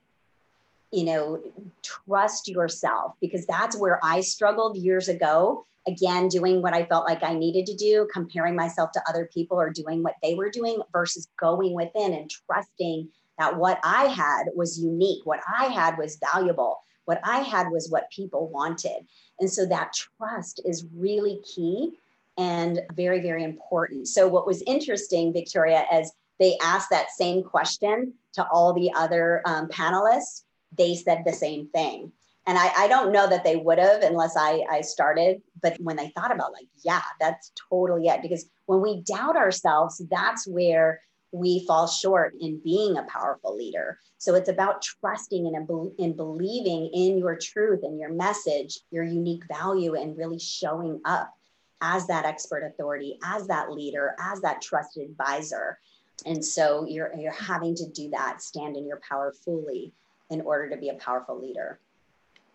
You 0.91 1.05
know, 1.05 1.41
trust 1.81 2.47
yourself 2.47 3.13
because 3.21 3.45
that's 3.45 3.77
where 3.77 3.99
I 4.03 4.21
struggled 4.21 4.77
years 4.77 5.07
ago. 5.07 5.65
Again, 5.87 6.27
doing 6.27 6.61
what 6.61 6.73
I 6.73 6.85
felt 6.85 7.07
like 7.07 7.23
I 7.23 7.33
needed 7.33 7.65
to 7.67 7.75
do, 7.75 8.07
comparing 8.13 8.55
myself 8.55 8.91
to 8.91 9.01
other 9.09 9.29
people 9.33 9.59
or 9.59 9.71
doing 9.71 10.03
what 10.03 10.15
they 10.21 10.35
were 10.35 10.49
doing 10.49 10.79
versus 10.91 11.27
going 11.39 11.73
within 11.73 12.13
and 12.13 12.29
trusting 12.29 13.07
that 13.39 13.57
what 13.57 13.79
I 13.83 14.05
had 14.05 14.43
was 14.55 14.79
unique, 14.79 15.25
what 15.25 15.39
I 15.47 15.65
had 15.65 15.97
was 15.97 16.19
valuable, 16.33 16.83
what 17.11 17.19
I 17.25 17.39
had 17.39 17.69
was 17.69 17.89
what 17.89 18.09
people 18.09 18.47
wanted. 18.47 19.05
And 19.41 19.51
so 19.51 19.65
that 19.65 19.91
trust 19.91 20.61
is 20.63 20.85
really 20.95 21.41
key 21.43 21.97
and 22.37 22.79
very, 22.93 23.19
very 23.19 23.43
important. 23.43 24.07
So, 24.07 24.29
what 24.29 24.47
was 24.47 24.61
interesting, 24.61 25.33
Victoria, 25.33 25.83
as 25.91 26.13
they 26.39 26.57
asked 26.63 26.89
that 26.89 27.11
same 27.11 27.43
question 27.43 28.13
to 28.35 28.47
all 28.47 28.71
the 28.71 28.93
other 28.95 29.41
um, 29.45 29.67
panelists, 29.67 30.43
they 30.77 30.95
said 30.95 31.23
the 31.25 31.33
same 31.33 31.67
thing. 31.67 32.13
And 32.47 32.57
I, 32.57 32.71
I 32.77 32.87
don't 32.87 33.11
know 33.11 33.27
that 33.27 33.43
they 33.43 33.57
would 33.57 33.77
have 33.77 34.03
unless 34.03 34.37
I, 34.37 34.63
I 34.71 34.79
started. 34.79 35.41
But 35.61 35.75
when 35.81 35.97
they 35.97 36.13
thought 36.15 36.33
about, 36.33 36.53
like, 36.53 36.69
yeah, 36.81 37.01
that's 37.19 37.51
totally 37.69 38.07
it. 38.07 38.21
Because 38.21 38.45
when 38.67 38.79
we 38.79 39.01
doubt 39.01 39.35
ourselves, 39.35 40.01
that's 40.09 40.47
where 40.47 41.01
we 41.31 41.65
fall 41.65 41.87
short 41.87 42.33
in 42.39 42.59
being 42.59 42.97
a 42.97 43.03
powerful 43.03 43.55
leader. 43.55 43.99
So 44.17 44.35
it's 44.35 44.49
about 44.49 44.81
trusting 44.81 45.47
and 45.47 45.95
in 45.97 46.13
believing 46.13 46.89
in 46.93 47.17
your 47.17 47.37
truth 47.37 47.81
and 47.83 47.99
your 47.99 48.11
message, 48.11 48.79
your 48.91 49.03
unique 49.03 49.43
value, 49.47 49.95
and 49.95 50.17
really 50.17 50.39
showing 50.39 51.01
up 51.05 51.33
as 51.81 52.05
that 52.07 52.25
expert 52.25 52.63
authority, 52.63 53.17
as 53.23 53.47
that 53.47 53.71
leader, 53.71 54.15
as 54.19 54.41
that 54.41 54.61
trusted 54.61 55.09
advisor. 55.09 55.79
And 56.25 56.43
so 56.43 56.85
you're 56.85 57.11
you're 57.17 57.31
having 57.31 57.75
to 57.75 57.87
do 57.89 58.09
that, 58.11 58.41
stand 58.41 58.77
in 58.77 58.85
your 58.85 58.99
power 59.07 59.33
fully 59.43 59.91
in 60.29 60.41
order 60.41 60.69
to 60.69 60.77
be 60.77 60.89
a 60.89 60.93
powerful 60.95 61.39
leader. 61.39 61.79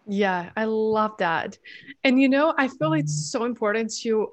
Yeah, 0.07 0.51
I 0.57 0.67
love 0.67 1.17
that. 1.19 1.59
And 2.05 2.21
you 2.21 2.29
know, 2.29 2.55
I 2.57 2.69
feel 2.69 2.93
it's 2.93 3.31
so 3.31 3.45
important 3.45 3.93
to 4.03 4.31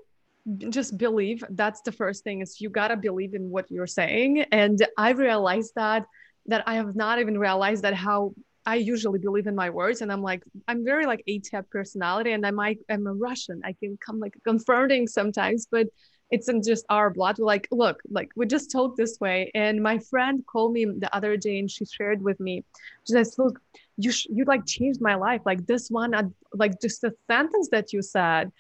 just 0.70 0.98
believe 0.98 1.44
that's 1.52 1.82
the 1.82 1.92
first 1.92 2.24
thing 2.24 2.42
is 2.42 2.60
you 2.60 2.70
got 2.70 2.90
to 2.90 2.98
believe 2.98 3.34
in 3.34 3.50
what 3.50 3.70
you're 3.70 3.88
saying 3.88 4.42
and 4.52 4.86
i 4.98 5.12
realized 5.12 5.72
that 5.76 6.06
that 6.46 6.64
i 6.68 6.76
have 6.76 6.96
not 6.96 7.20
even 7.20 7.38
realized 7.38 7.84
that 7.84 7.94
how 7.94 8.34
i 8.66 8.76
usually 8.76 9.20
believe 9.20 9.48
in 9.48 9.56
my 9.56 9.70
words 9.70 10.02
and 10.02 10.12
i'm 10.12 10.22
like 10.22 10.44
i'm 10.68 10.84
very 10.84 11.06
like 11.06 11.24
a 11.28 11.40
type 11.40 11.70
personality 11.70 12.34
and 12.34 12.46
i 12.46 12.52
might 12.52 12.78
i'm 12.90 13.08
a 13.08 13.14
russian 13.14 13.62
i 13.64 13.72
can 13.72 13.98
come 14.06 14.20
like 14.20 14.36
confronting 14.44 15.08
sometimes 15.08 15.66
but 15.72 15.88
it's 16.34 16.50
in 16.50 16.64
just 16.64 16.84
our 16.90 17.12
blood. 17.12 17.38
We're 17.38 17.46
like, 17.46 17.68
look, 17.72 18.02
like 18.10 18.32
we 18.36 18.48
just 18.48 18.72
talk 18.72 18.98
this 18.98 19.20
way. 19.22 19.52
And 19.54 19.84
my 19.84 20.00
friend 20.00 20.44
called 20.52 20.74
me 20.74 20.86
the 20.86 21.16
other 21.16 21.38
day 21.38 21.60
and 21.60 21.70
she 21.70 21.86
shared 21.86 22.24
with 22.24 22.40
me, 22.40 22.64
she 23.06 23.14
says, 23.14 23.36
look, 23.38 23.60
you, 23.98 24.12
sh- 24.12 24.26
you 24.32 24.44
like 24.46 24.66
changed 24.66 25.00
my 25.00 25.14
life. 25.14 25.42
Like 25.46 25.68
this 25.68 25.90
one, 25.90 26.16
uh, 26.16 26.24
like 26.52 26.82
just 26.82 27.02
the 27.02 27.14
sentence 27.30 27.70
that 27.72 27.94
you 27.94 28.02
said, 28.02 28.52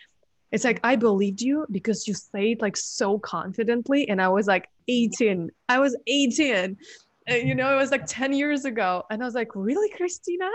it's 0.53 0.63
like, 0.63 0.79
I 0.83 0.95
believed 0.95 1.41
you 1.41 1.65
because 1.71 2.07
you 2.07 2.13
say 2.13 2.51
it 2.51 2.61
like 2.61 2.77
so 2.77 3.17
confidently. 3.17 4.07
And 4.07 4.21
I 4.21 4.29
was 4.29 4.45
like 4.45 4.69
18, 4.87 5.49
I 5.67 5.79
was 5.79 5.97
18. 6.05 6.77
And, 7.25 7.47
you 7.47 7.55
know, 7.55 7.73
it 7.73 7.75
was 7.75 7.89
like 7.89 8.05
10 8.05 8.33
years 8.33 8.63
ago. 8.63 9.03
And 9.09 9.23
I 9.23 9.25
was 9.25 9.33
like, 9.33 9.49
really, 9.55 9.89
Christina? 9.89 10.47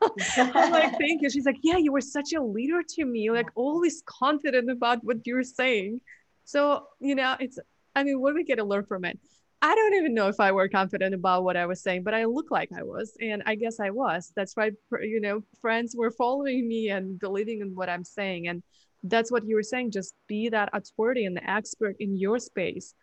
I'm 0.36 0.70
like, 0.70 0.96
thank 1.00 1.20
you. 1.22 1.30
She's 1.30 1.46
like, 1.46 1.58
yeah, 1.62 1.78
you 1.78 1.90
were 1.90 2.00
such 2.00 2.32
a 2.32 2.40
leader 2.40 2.82
to 2.90 3.04
me, 3.04 3.32
like 3.32 3.48
always 3.56 4.04
confident 4.06 4.70
about 4.70 5.02
what 5.02 5.26
you're 5.26 5.42
saying. 5.42 6.00
So, 6.44 6.86
you 7.00 7.16
know, 7.16 7.34
it's, 7.40 7.58
I 7.96 8.04
mean, 8.04 8.20
what 8.20 8.30
do 8.30 8.36
we 8.36 8.44
get 8.44 8.56
to 8.56 8.64
learn 8.64 8.84
from 8.84 9.04
it? 9.04 9.18
I 9.62 9.74
don't 9.74 9.94
even 9.94 10.14
know 10.14 10.28
if 10.28 10.38
I 10.38 10.52
were 10.52 10.68
confident 10.68 11.12
about 11.12 11.42
what 11.42 11.56
I 11.56 11.66
was 11.66 11.82
saying, 11.82 12.04
but 12.04 12.14
I 12.14 12.24
look 12.26 12.52
like 12.52 12.70
I 12.72 12.84
was. 12.84 13.16
And 13.20 13.42
I 13.46 13.56
guess 13.56 13.80
I 13.80 13.90
was. 13.90 14.32
That's 14.36 14.56
why, 14.56 14.70
you 15.02 15.20
know, 15.20 15.42
friends 15.60 15.96
were 15.98 16.12
following 16.12 16.68
me 16.68 16.90
and 16.90 17.18
believing 17.18 17.60
in 17.62 17.74
what 17.74 17.88
I'm 17.88 18.04
saying. 18.04 18.46
And 18.46 18.62
that's 19.02 19.30
what 19.32 19.46
you 19.46 19.54
were 19.54 19.62
saying. 19.62 19.90
Just 19.90 20.14
be 20.26 20.48
that 20.48 20.70
authority 20.72 21.24
and 21.24 21.36
the 21.36 21.50
expert 21.50 21.96
in 22.00 22.16
your 22.16 22.38
space. 22.38 22.94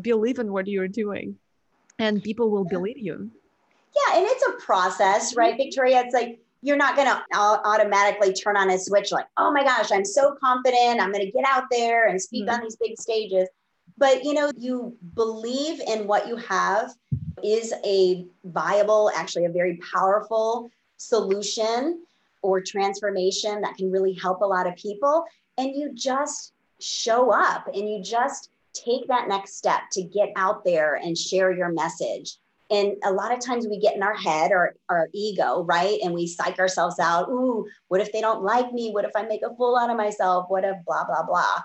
Believe 0.00 0.38
in 0.38 0.52
what 0.52 0.66
you're 0.66 0.88
doing, 0.88 1.36
and 1.98 2.22
people 2.22 2.50
will 2.50 2.64
believe 2.64 2.98
you. 2.98 3.30
Yeah. 3.94 4.18
And 4.18 4.26
it's 4.26 4.46
a 4.46 4.52
process, 4.64 5.34
right, 5.36 5.56
Victoria? 5.56 6.02
It's 6.04 6.14
like, 6.14 6.40
you're 6.62 6.76
not 6.76 6.96
going 6.96 7.08
to 7.08 7.22
automatically 7.32 8.32
turn 8.32 8.56
on 8.56 8.70
a 8.70 8.78
switch 8.78 9.12
like, 9.12 9.26
oh 9.36 9.52
my 9.52 9.62
gosh, 9.62 9.92
I'm 9.92 10.04
so 10.04 10.36
confident. 10.42 11.00
I'm 11.00 11.12
going 11.12 11.24
to 11.24 11.30
get 11.30 11.44
out 11.46 11.64
there 11.70 12.08
and 12.08 12.20
speak 12.20 12.46
mm-hmm. 12.46 12.54
on 12.54 12.62
these 12.62 12.76
big 12.76 12.98
stages. 12.98 13.48
But 13.98 14.24
you 14.24 14.34
know, 14.34 14.50
you 14.56 14.96
believe 15.14 15.80
in 15.80 16.06
what 16.06 16.28
you 16.28 16.36
have 16.36 16.92
is 17.44 17.72
a 17.84 18.26
viable, 18.44 19.10
actually 19.14 19.44
a 19.44 19.50
very 19.50 19.78
powerful 19.94 20.70
solution 20.96 22.05
or 22.42 22.60
transformation 22.60 23.60
that 23.62 23.76
can 23.76 23.90
really 23.90 24.12
help 24.14 24.40
a 24.40 24.46
lot 24.46 24.66
of 24.66 24.76
people. 24.76 25.24
And 25.58 25.74
you 25.74 25.92
just 25.94 26.52
show 26.80 27.30
up 27.30 27.68
and 27.68 27.88
you 27.88 28.02
just 28.02 28.50
take 28.72 29.08
that 29.08 29.28
next 29.28 29.56
step 29.56 29.80
to 29.92 30.02
get 30.02 30.30
out 30.36 30.64
there 30.64 30.96
and 30.96 31.16
share 31.16 31.50
your 31.50 31.72
message 31.72 32.36
and 32.70 32.96
a 33.04 33.12
lot 33.12 33.32
of 33.32 33.40
times 33.40 33.66
we 33.66 33.78
get 33.78 33.94
in 33.94 34.02
our 34.02 34.14
head 34.14 34.50
or 34.50 34.74
our 34.88 35.08
ego, 35.12 35.62
right? 35.62 35.98
And 36.02 36.12
we 36.12 36.26
psych 36.26 36.58
ourselves 36.58 36.98
out. 36.98 37.28
Ooh, 37.28 37.66
what 37.88 38.00
if 38.00 38.12
they 38.12 38.20
don't 38.20 38.42
like 38.42 38.72
me? 38.72 38.90
What 38.90 39.04
if 39.04 39.12
I 39.14 39.22
make 39.22 39.42
a 39.42 39.54
fool 39.54 39.76
out 39.76 39.90
of 39.90 39.96
myself? 39.96 40.46
What 40.48 40.64
if 40.64 40.76
blah, 40.84 41.04
blah, 41.04 41.24
blah? 41.24 41.62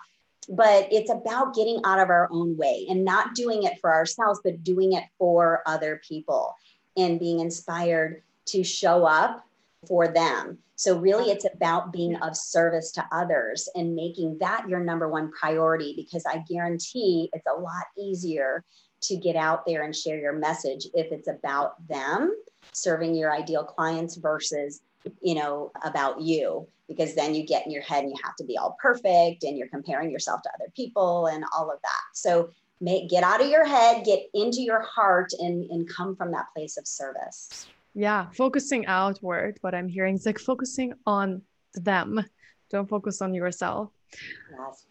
But 0.50 0.92
it's 0.92 1.10
about 1.10 1.56
getting 1.56 1.82
out 1.86 2.00
of 2.00 2.10
our 2.10 2.28
own 2.32 2.58
way 2.58 2.86
and 2.90 3.06
not 3.06 3.36
doing 3.36 3.64
it 3.64 3.80
for 3.80 3.94
ourselves, 3.94 4.42
but 4.44 4.64
doing 4.64 4.94
it 4.94 5.04
for 5.18 5.62
other 5.66 6.02
people 6.08 6.56
and 6.98 7.20
being 7.20 7.40
inspired 7.40 8.22
to 8.46 8.64
show 8.64 9.06
up 9.06 9.46
for 9.88 10.08
them. 10.08 10.58
So, 10.76 10.98
really, 10.98 11.32
it's 11.32 11.46
about 11.46 11.94
being 11.94 12.16
of 12.18 12.36
service 12.36 12.92
to 12.94 13.06
others 13.12 13.70
and 13.76 13.96
making 13.96 14.38
that 14.40 14.68
your 14.68 14.80
number 14.80 15.10
one 15.10 15.32
priority 15.32 15.94
because 15.96 16.26
I 16.26 16.44
guarantee 16.50 17.30
it's 17.34 17.46
a 17.48 17.60
lot 17.60 17.86
easier 17.98 18.64
to 19.02 19.16
get 19.16 19.36
out 19.36 19.66
there 19.66 19.84
and 19.84 19.96
share 19.96 20.20
your 20.20 20.34
message 20.34 20.88
if 20.94 21.12
it's 21.12 21.28
about 21.28 21.88
them 21.88 22.36
serving 22.72 23.16
your 23.16 23.34
ideal 23.34 23.64
clients 23.64 24.16
versus 24.16 24.82
you 25.22 25.34
know 25.34 25.72
about 25.84 26.22
you 26.22 26.68
because 26.88 27.16
then 27.16 27.34
you 27.34 27.46
get 27.46 27.66
in 27.66 27.72
your 27.72 27.82
head 27.82 28.04
and 28.04 28.12
you 28.12 28.18
have 28.24 28.36
to 28.36 28.44
be 28.44 28.58
all 28.58 28.78
perfect 28.82 29.44
and 29.44 29.58
you're 29.58 29.68
comparing 29.70 30.12
yourself 30.12 30.42
to 30.44 30.50
other 30.54 30.72
people 30.76 31.28
and 31.28 31.44
all 31.56 31.72
of 31.72 31.80
that. 31.82 32.02
So 32.14 32.52
make 32.82 33.10
get 33.10 33.24
out 33.24 33.42
of 33.42 33.50
your 33.50 33.66
head 33.66 34.06
get 34.06 34.24
into 34.34 34.62
your 34.62 34.82
heart 34.82 35.32
and 35.40 35.70
and 35.70 35.88
come 35.88 36.16
from 36.16 36.32
that 36.32 36.48
place 36.56 36.78
of 36.78 36.88
service 36.88 37.68
yeah 37.94 38.28
focusing 38.34 38.86
outward 38.86 39.58
what 39.62 39.76
i'm 39.76 39.88
hearing 39.88 40.16
is 40.16 40.26
like 40.26 40.40
focusing 40.40 40.94
on 41.06 41.42
them 41.74 42.24
don't 42.70 42.90
focus 42.90 43.22
on 43.22 43.34
yourself 43.34 43.92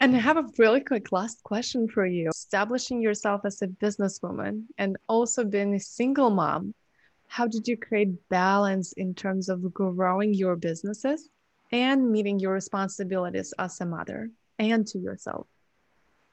and 0.01 0.17
I 0.17 0.19
have 0.19 0.37
a 0.37 0.49
really 0.59 0.81
quick 0.81 1.13
last 1.13 1.43
question 1.43 1.89
for 1.89 2.07
you. 2.07 2.31
Establishing 2.31 3.03
yourself 3.03 3.43
as 3.45 3.61
a 3.63 3.69
businesswoman 3.69 4.65
and 4.79 4.97
also 5.09 5.45
being 5.45 5.75
a 5.75 5.81
single 5.81 6.31
mom, 6.31 6.75
how 7.29 7.47
did 7.47 7.69
you 7.69 7.77
create 7.77 8.29
balance 8.29 8.93
in 8.93 9.15
terms 9.15 9.49
of 9.49 9.73
growing 9.73 10.35
your 10.35 10.57
businesses 10.57 11.29
and 11.71 12.11
meeting 12.11 12.39
your 12.39 12.53
responsibilities 12.53 13.55
as 13.59 13.81
a 13.81 13.87
mother 13.87 14.31
and 14.59 14.87
to 14.89 14.99
yourself? 14.99 15.47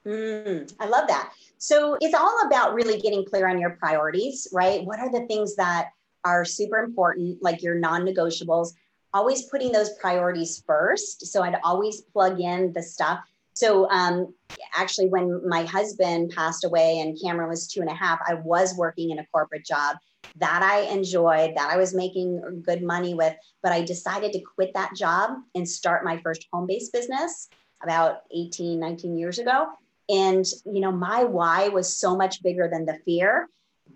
Mm, 0.06 0.74
I 0.80 0.88
love 0.88 1.08
that. 1.10 1.34
So 1.58 1.98
it's 2.00 2.16
all 2.16 2.48
about 2.48 2.74
really 2.74 3.00
getting 3.02 3.26
clear 3.26 3.48
on 3.48 3.60
your 3.60 3.72
priorities, 3.72 4.48
right? 4.54 4.84
What 4.86 5.00
are 5.00 5.12
the 5.12 5.28
things 5.28 5.56
that 5.58 5.90
are 6.28 6.46
super 6.46 6.78
important, 6.78 7.42
like 7.42 7.64
your 7.64 7.76
non 7.76 8.04
negotiables? 8.04 8.74
Always 9.14 9.44
putting 9.44 9.72
those 9.72 9.94
priorities 10.02 10.64
first. 10.68 11.26
So 11.28 11.42
I'd 11.42 11.60
always 11.64 12.02
plug 12.02 12.40
in 12.40 12.74
the 12.74 12.84
stuff. 12.84 13.20
So 13.54 13.90
um, 13.90 14.34
actually, 14.76 15.08
when 15.08 15.48
my 15.48 15.64
husband 15.64 16.34
passed 16.36 16.66
away 16.66 17.00
and 17.00 17.18
Cameron 17.22 17.50
was 17.50 17.68
two 17.68 17.82
and 17.82 17.90
a 17.90 17.94
half, 17.94 18.20
I 18.28 18.36
was 18.36 18.76
working 18.76 19.12
in 19.12 19.20
a 19.20 19.26
corporate 19.28 19.66
job 19.66 19.98
that 20.36 20.62
I 20.62 20.92
enjoyed, 20.94 21.56
that 21.56 21.72
I 21.72 21.78
was 21.78 21.96
making 21.96 22.62
good 22.64 22.84
money 22.84 23.14
with, 23.14 23.36
but 23.64 23.72
I 23.72 23.82
decided 23.82 24.34
to 24.34 24.42
quit 24.56 24.74
that 24.76 24.96
job 24.96 25.32
and 25.56 25.68
start 25.68 26.06
my 26.06 26.18
first 26.22 26.46
home 26.52 26.68
based 26.68 26.94
business 26.94 27.50
about 27.82 28.18
18, 28.32 28.80
19 28.80 29.18
years 29.18 29.40
ago. 29.40 29.68
And, 30.10 30.46
you 30.66 30.80
know, 30.80 30.92
my 30.92 31.24
why 31.24 31.70
was 31.70 31.96
so 31.96 32.16
much 32.16 32.42
bigger 32.44 32.70
than 32.72 32.86
the 32.86 33.00
fear. 33.06 33.50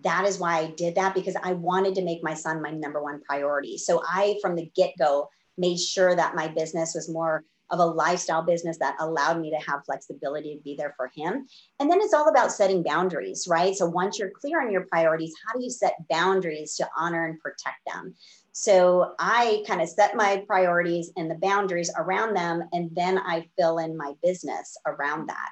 That 0.04 0.26
is 0.26 0.40
why 0.40 0.58
I 0.58 0.68
did 0.72 0.96
that 0.96 1.14
because 1.14 1.36
I 1.44 1.54
wanted 1.54 1.96
to 1.96 2.04
make 2.04 2.24
my 2.24 2.34
son 2.34 2.62
my 2.62 2.72
number 2.72 3.02
one 3.02 3.22
priority. 3.22 3.78
So 3.78 4.02
I, 4.08 4.38
from 4.42 4.56
the 4.56 4.72
get 4.76 4.94
go, 4.98 5.30
made 5.58 5.80
sure 5.80 6.16
that 6.16 6.36
my 6.36 6.48
business 6.48 6.94
was 6.96 7.10
more 7.10 7.44
of 7.70 7.80
a 7.80 7.86
lifestyle 7.86 8.42
business 8.42 8.78
that 8.80 8.98
allowed 9.00 9.40
me 9.40 9.50
to 9.50 9.72
have 9.72 9.86
flexibility 9.86 10.56
to 10.56 10.62
be 10.62 10.76
there 10.76 10.94
for 10.98 11.10
him. 11.16 11.48
And 11.80 11.90
then 11.90 12.00
it's 12.02 12.14
all 12.14 12.28
about 12.28 12.52
setting 12.52 12.84
boundaries, 12.84 13.48
right? 13.50 13.74
So 13.74 13.86
once 13.86 14.20
you're 14.20 14.30
clear 14.30 14.62
on 14.62 14.72
your 14.72 14.86
priorities, 14.88 15.34
how 15.46 15.58
do 15.58 15.64
you 15.64 15.70
set 15.70 15.96
boundaries 16.10 16.76
to 16.76 16.90
honor 16.98 17.26
and 17.26 17.40
protect 17.40 17.80
them? 17.88 18.14
So 18.52 19.14
I 19.20 19.64
kind 19.66 19.82
of 19.82 19.88
set 19.88 20.16
my 20.18 20.44
priorities 20.46 21.12
and 21.16 21.32
the 21.32 21.36
boundaries 21.36 21.92
around 21.98 22.36
them, 22.36 22.64
and 22.74 22.90
then 22.94 23.18
I 23.18 23.48
fill 23.58 23.78
in 23.78 23.96
my 23.96 24.14
business 24.22 24.76
around 24.86 25.30
that. 25.30 25.50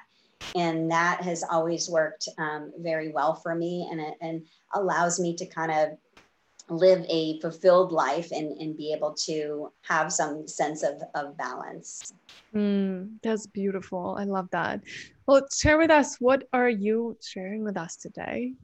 And 0.56 0.90
that 0.90 1.22
has 1.22 1.44
always 1.48 1.88
worked 1.88 2.28
um, 2.38 2.72
very 2.78 3.12
well 3.12 3.34
for 3.34 3.54
me 3.54 3.88
and, 3.90 4.00
it, 4.00 4.14
and 4.20 4.42
allows 4.74 5.20
me 5.20 5.36
to 5.36 5.46
kind 5.46 5.70
of 5.70 5.98
live 6.70 7.04
a 7.08 7.40
fulfilled 7.40 7.92
life 7.92 8.30
and, 8.32 8.56
and 8.60 8.76
be 8.76 8.92
able 8.92 9.14
to 9.26 9.72
have 9.82 10.12
some 10.12 10.46
sense 10.46 10.82
of, 10.82 11.02
of 11.14 11.36
balance. 11.36 12.12
Mm, 12.54 13.18
that's 13.22 13.46
beautiful. 13.46 14.16
I 14.18 14.24
love 14.24 14.48
that. 14.50 14.80
Well, 15.26 15.46
share 15.52 15.78
with 15.78 15.90
us 15.90 16.16
what 16.18 16.44
are 16.52 16.68
you 16.68 17.16
sharing 17.22 17.64
with 17.64 17.76
us 17.76 17.96
today? 17.96 18.54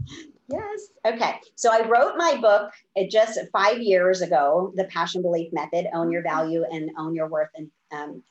Yes. 0.49 0.89
Okay. 1.05 1.37
So 1.57 1.71
I 1.73 1.87
wrote 1.89 2.17
my 2.17 2.37
book 2.37 2.73
uh, 2.97 3.03
just 3.11 3.39
five 3.53 3.79
years 3.79 4.23
ago, 4.23 4.73
The 4.77 4.85
Passion 4.85 5.23
Belief 5.23 5.53
Method: 5.53 5.87
Own 5.93 6.11
Your 6.11 6.23
Value 6.23 6.65
and 6.71 6.91
Own 6.99 7.15
Your 7.15 7.29
Worth 7.29 7.51
and 7.57 7.71
um, 7.93 8.23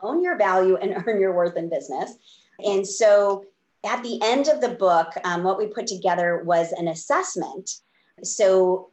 Own 0.00 0.22
Your 0.22 0.36
Value 0.36 0.76
and 0.76 1.02
Earn 1.06 1.20
Your 1.20 1.34
Worth 1.34 1.56
in 1.56 1.68
Business. 1.68 2.14
And 2.64 2.86
so 2.86 3.44
at 3.84 4.02
the 4.02 4.20
end 4.22 4.48
of 4.48 4.60
the 4.60 4.70
book, 4.70 5.08
um, 5.24 5.42
what 5.42 5.58
we 5.58 5.66
put 5.66 5.86
together 5.86 6.42
was 6.44 6.72
an 6.72 6.88
assessment 6.88 7.70
so 8.22 8.90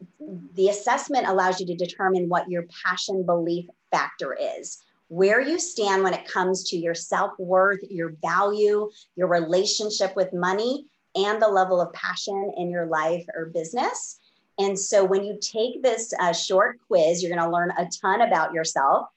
the 0.53 0.69
assessment 0.69 1.27
allows 1.27 1.59
you 1.59 1.65
to 1.67 1.75
determine 1.75 2.29
what 2.29 2.49
your 2.49 2.63
passion 2.85 3.25
belief 3.25 3.65
factor 3.91 4.37
is 4.39 4.81
where 5.09 5.39
you 5.39 5.59
stand 5.59 6.03
when 6.03 6.13
it 6.13 6.27
comes 6.27 6.69
to 6.69 6.77
your 6.77 6.95
self 6.95 7.31
worth, 7.39 7.79
your 7.89 8.13
value, 8.21 8.89
your 9.15 9.27
relationship 9.27 10.15
with 10.15 10.33
money, 10.33 10.85
and 11.15 11.41
the 11.41 11.47
level 11.47 11.81
of 11.81 11.93
passion 11.93 12.53
in 12.57 12.69
your 12.69 12.85
life 12.87 13.25
or 13.35 13.45
business. 13.45 14.19
And 14.59 14.77
so, 14.77 15.05
when 15.05 15.23
you 15.23 15.37
take 15.39 15.81
this 15.81 16.13
uh, 16.19 16.33
short 16.33 16.79
quiz, 16.87 17.21
you're 17.21 17.33
going 17.33 17.45
to 17.45 17.53
learn 17.53 17.71
a 17.77 17.87
ton 18.01 18.21
about 18.21 18.53
yourself. 18.53 19.07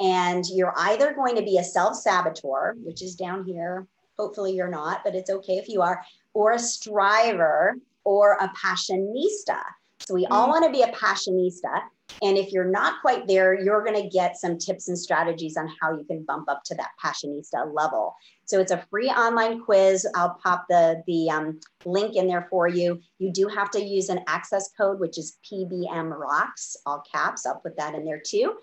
And 0.00 0.44
you're 0.52 0.74
either 0.76 1.12
going 1.12 1.34
to 1.36 1.42
be 1.42 1.58
a 1.58 1.64
self 1.64 1.96
saboteur, 1.96 2.74
which 2.84 3.02
is 3.02 3.14
down 3.14 3.44
here. 3.44 3.86
Hopefully, 4.18 4.54
you're 4.54 4.68
not, 4.68 5.02
but 5.04 5.14
it's 5.14 5.30
okay 5.30 5.58
if 5.58 5.68
you 5.68 5.82
are, 5.82 6.02
or 6.34 6.52
a 6.52 6.58
striver, 6.58 7.76
or 8.04 8.38
a 8.40 8.48
passionista. 8.48 9.60
So 10.00 10.14
we 10.14 10.26
all 10.26 10.46
mm. 10.46 10.50
want 10.50 10.64
to 10.64 10.70
be 10.70 10.82
a 10.82 10.92
passionista. 10.92 11.82
And 12.22 12.38
if 12.38 12.52
you're 12.52 12.64
not 12.64 13.00
quite 13.02 13.26
there, 13.26 13.52
you're 13.52 13.84
going 13.84 14.02
to 14.02 14.08
get 14.08 14.38
some 14.38 14.56
tips 14.56 14.88
and 14.88 14.98
strategies 14.98 15.56
on 15.56 15.70
how 15.80 15.96
you 15.96 16.04
can 16.04 16.24
bump 16.24 16.48
up 16.48 16.62
to 16.64 16.74
that 16.76 16.90
passionista 17.04 17.72
level. 17.72 18.14
So 18.46 18.60
it's 18.60 18.72
a 18.72 18.84
free 18.90 19.08
online 19.08 19.60
quiz. 19.60 20.06
I'll 20.14 20.38
pop 20.42 20.64
the, 20.70 21.02
the 21.06 21.28
um, 21.28 21.60
link 21.84 22.16
in 22.16 22.26
there 22.26 22.46
for 22.48 22.66
you. 22.66 23.00
You 23.18 23.30
do 23.30 23.46
have 23.48 23.70
to 23.72 23.84
use 23.84 24.08
an 24.08 24.20
access 24.26 24.70
code, 24.76 25.00
which 25.00 25.18
is 25.18 25.36
PBM 25.50 26.18
Rocks, 26.18 26.76
all 26.86 27.02
caps. 27.12 27.44
I'll 27.44 27.60
put 27.60 27.76
that 27.76 27.94
in 27.94 28.04
there 28.04 28.22
too. 28.24 28.54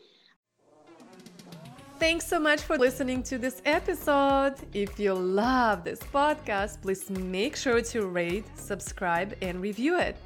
Thanks 1.97 2.27
so 2.27 2.39
much 2.39 2.61
for 2.61 2.77
listening 2.77 3.23
to 3.23 3.37
this 3.37 3.61
episode. 3.65 4.55
If 4.73 4.99
you 4.99 5.13
love 5.13 5.85
this 5.85 5.99
podcast, 5.99 6.81
please 6.81 7.09
make 7.09 7.55
sure 7.55 7.81
to 7.81 8.07
rate, 8.07 8.45
subscribe, 8.57 9.33
and 9.41 9.61
review 9.61 9.97
it. 9.97 10.17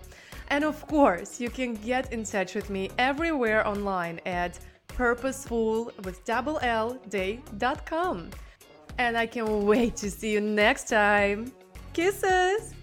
And 0.50 0.64
of 0.64 0.86
course, 0.88 1.40
you 1.40 1.52
can 1.52 1.76
get 1.76 2.12
in 2.12 2.24
touch 2.24 2.56
with 2.56 2.72
me 2.72 2.90
everywhere 2.98 3.68
online 3.68 4.20
at 4.26 4.60
purposeful 4.88 5.92
with 6.04 6.26
double 6.26 6.58
L 6.64 7.00
day.com. 7.10 8.32
And 8.98 9.16
I 9.16 9.28
can't 9.28 9.48
wait 9.50 9.96
to 9.98 10.10
see 10.10 10.32
you 10.34 10.42
next 10.42 10.90
time. 10.90 11.54
Kisses! 11.94 12.74